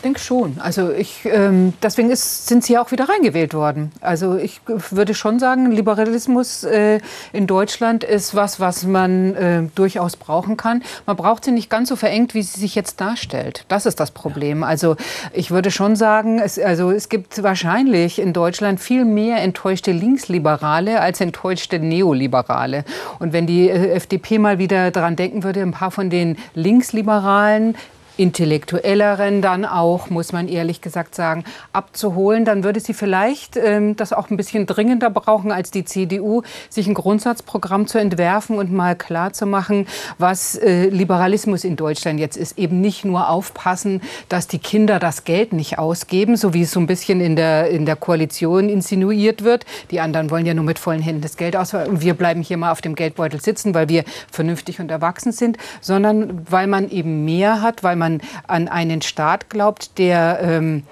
[0.00, 0.56] Ich denke schon.
[0.60, 3.92] Also ich, ähm, deswegen ist, sind Sie auch wieder reingewählt worden.
[4.00, 7.00] Also ich würde schon sagen, Liberalismus äh,
[7.34, 10.82] in Deutschland ist was, was man äh, durchaus brauchen kann.
[11.04, 13.66] Man braucht sie nicht ganz so verengt, wie sie sich jetzt darstellt.
[13.68, 14.64] Das ist das Problem.
[14.64, 14.96] Also
[15.34, 21.02] ich würde schon sagen, es, also es gibt wahrscheinlich in Deutschland viel mehr enttäuschte Linksliberale
[21.02, 22.86] als enttäuschte Neoliberale.
[23.18, 27.76] Und wenn die äh, FDP mal wieder daran denken würde, ein paar von den Linksliberalen
[28.20, 31.42] intellektuelleren dann auch, muss man ehrlich gesagt sagen,
[31.72, 36.42] abzuholen, dann würde sie vielleicht ähm, das auch ein bisschen dringender brauchen als die CDU,
[36.68, 39.86] sich ein Grundsatzprogramm zu entwerfen und mal klar zu machen,
[40.18, 42.58] was äh, Liberalismus in Deutschland jetzt ist.
[42.58, 46.80] Eben nicht nur aufpassen, dass die Kinder das Geld nicht ausgeben, so wie es so
[46.80, 49.64] ein bisschen in der, in der Koalition insinuiert wird.
[49.90, 51.72] Die anderen wollen ja nur mit vollen Händen das Geld aus.
[51.72, 55.56] Und wir bleiben hier mal auf dem Geldbeutel sitzen, weil wir vernünftig und erwachsen sind,
[55.80, 60.82] sondern weil man eben mehr hat, weil man man an einen Staat glaubt, der ähm,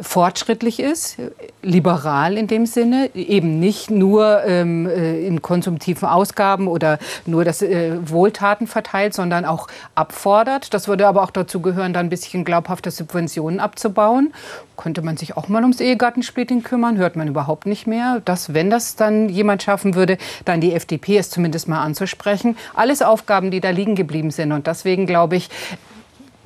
[0.00, 1.18] fortschrittlich ist,
[1.62, 7.62] liberal in dem Sinne, eben nicht nur ähm, äh, in konsumtiven Ausgaben oder nur das
[7.62, 10.74] äh, Wohltaten verteilt, sondern auch abfordert.
[10.74, 14.34] Das würde aber auch dazu gehören, dann ein bisschen glaubhafte Subventionen abzubauen.
[14.76, 18.20] Könnte man sich auch mal ums Ehegattensplitting kümmern, hört man überhaupt nicht mehr.
[18.24, 22.56] Das, wenn das dann jemand schaffen würde, dann die FDP es zumindest mal anzusprechen.
[22.74, 24.50] Alles Aufgaben, die da liegen geblieben sind.
[24.50, 25.50] Und deswegen glaube ich,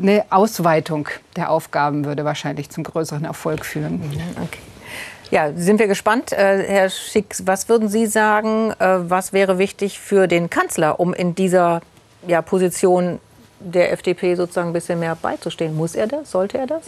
[0.01, 4.01] eine Ausweitung der Aufgaben würde wahrscheinlich zum größeren Erfolg führen.
[4.37, 4.59] Okay.
[5.31, 6.33] Ja, sind wir gespannt.
[6.33, 11.13] Äh, Herr Schick, was würden Sie sagen, äh, was wäre wichtig für den Kanzler, um
[11.13, 11.83] in dieser
[12.27, 13.21] ja, Position
[13.61, 15.77] der FDP sozusagen ein bisschen mehr beizustehen.
[15.77, 16.31] Muss er das?
[16.31, 16.83] Sollte er das?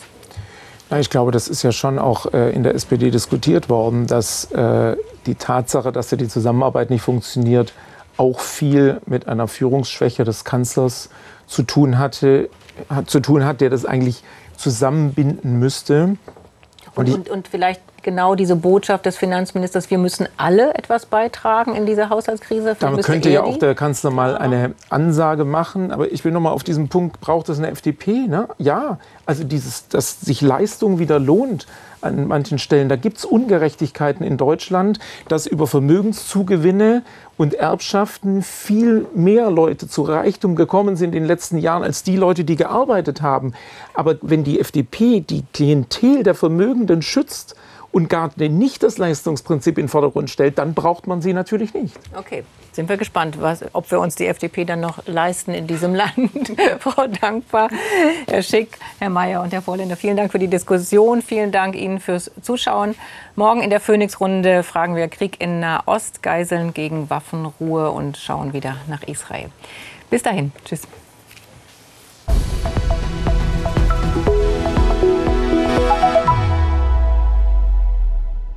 [0.89, 4.51] Na, ich glaube, das ist ja schon auch äh, in der SPD diskutiert worden, dass
[4.53, 4.97] äh,
[5.27, 7.73] die Tatsache, dass ja die Zusammenarbeit nicht funktioniert,
[8.17, 11.11] auch viel mit einer Führungsschwäche des Kanzlers
[11.47, 12.49] zu tun hatte,
[12.89, 14.22] hat, zu tun hat, der das eigentlich
[14.57, 16.16] zusammenbinden müsste.
[16.95, 21.87] Und, und, und, vielleicht genau diese Botschaft des Finanzministers, wir müssen alle etwas beitragen in
[21.87, 22.76] dieser Haushaltskrise.
[22.78, 25.93] Damit könnte ja auch der Kanzler mal eine Ansage machen.
[25.93, 28.26] Aber ich will noch mal auf diesen Punkt, braucht es eine FDP?
[28.26, 28.49] Ne?
[28.59, 31.66] Ja, also dieses, dass sich Leistung wieder lohnt
[32.01, 32.89] an manchen Stellen.
[32.89, 37.03] Da gibt es Ungerechtigkeiten in Deutschland, dass über Vermögenszugewinne
[37.41, 42.16] und Erbschaften viel mehr Leute zu Reichtum gekommen sind in den letzten Jahren als die
[42.16, 43.55] Leute, die gearbeitet haben.
[43.95, 47.57] Aber wenn die FDP die Klientel der Vermögenden schützt,
[47.93, 51.99] und gar nicht das Leistungsprinzip in den Vordergrund stellt, dann braucht man sie natürlich nicht.
[52.16, 55.95] Okay, sind wir gespannt, was, ob wir uns die FDP dann noch leisten in diesem
[56.01, 56.53] Land.
[56.78, 57.68] Frau Dankbar,
[58.28, 61.22] Herr Schick, Herr Mayer und Herr Vorländer, vielen Dank für die Diskussion.
[61.22, 62.95] Vielen Dank Ihnen fürs Zuschauen.
[63.34, 68.76] Morgen in der Phoenix-Runde fragen wir Krieg in Nahost, Geiseln gegen Waffenruhe und schauen wieder
[68.88, 69.51] nach Israel.
[70.11, 70.53] Bis dahin.
[70.64, 70.82] Tschüss.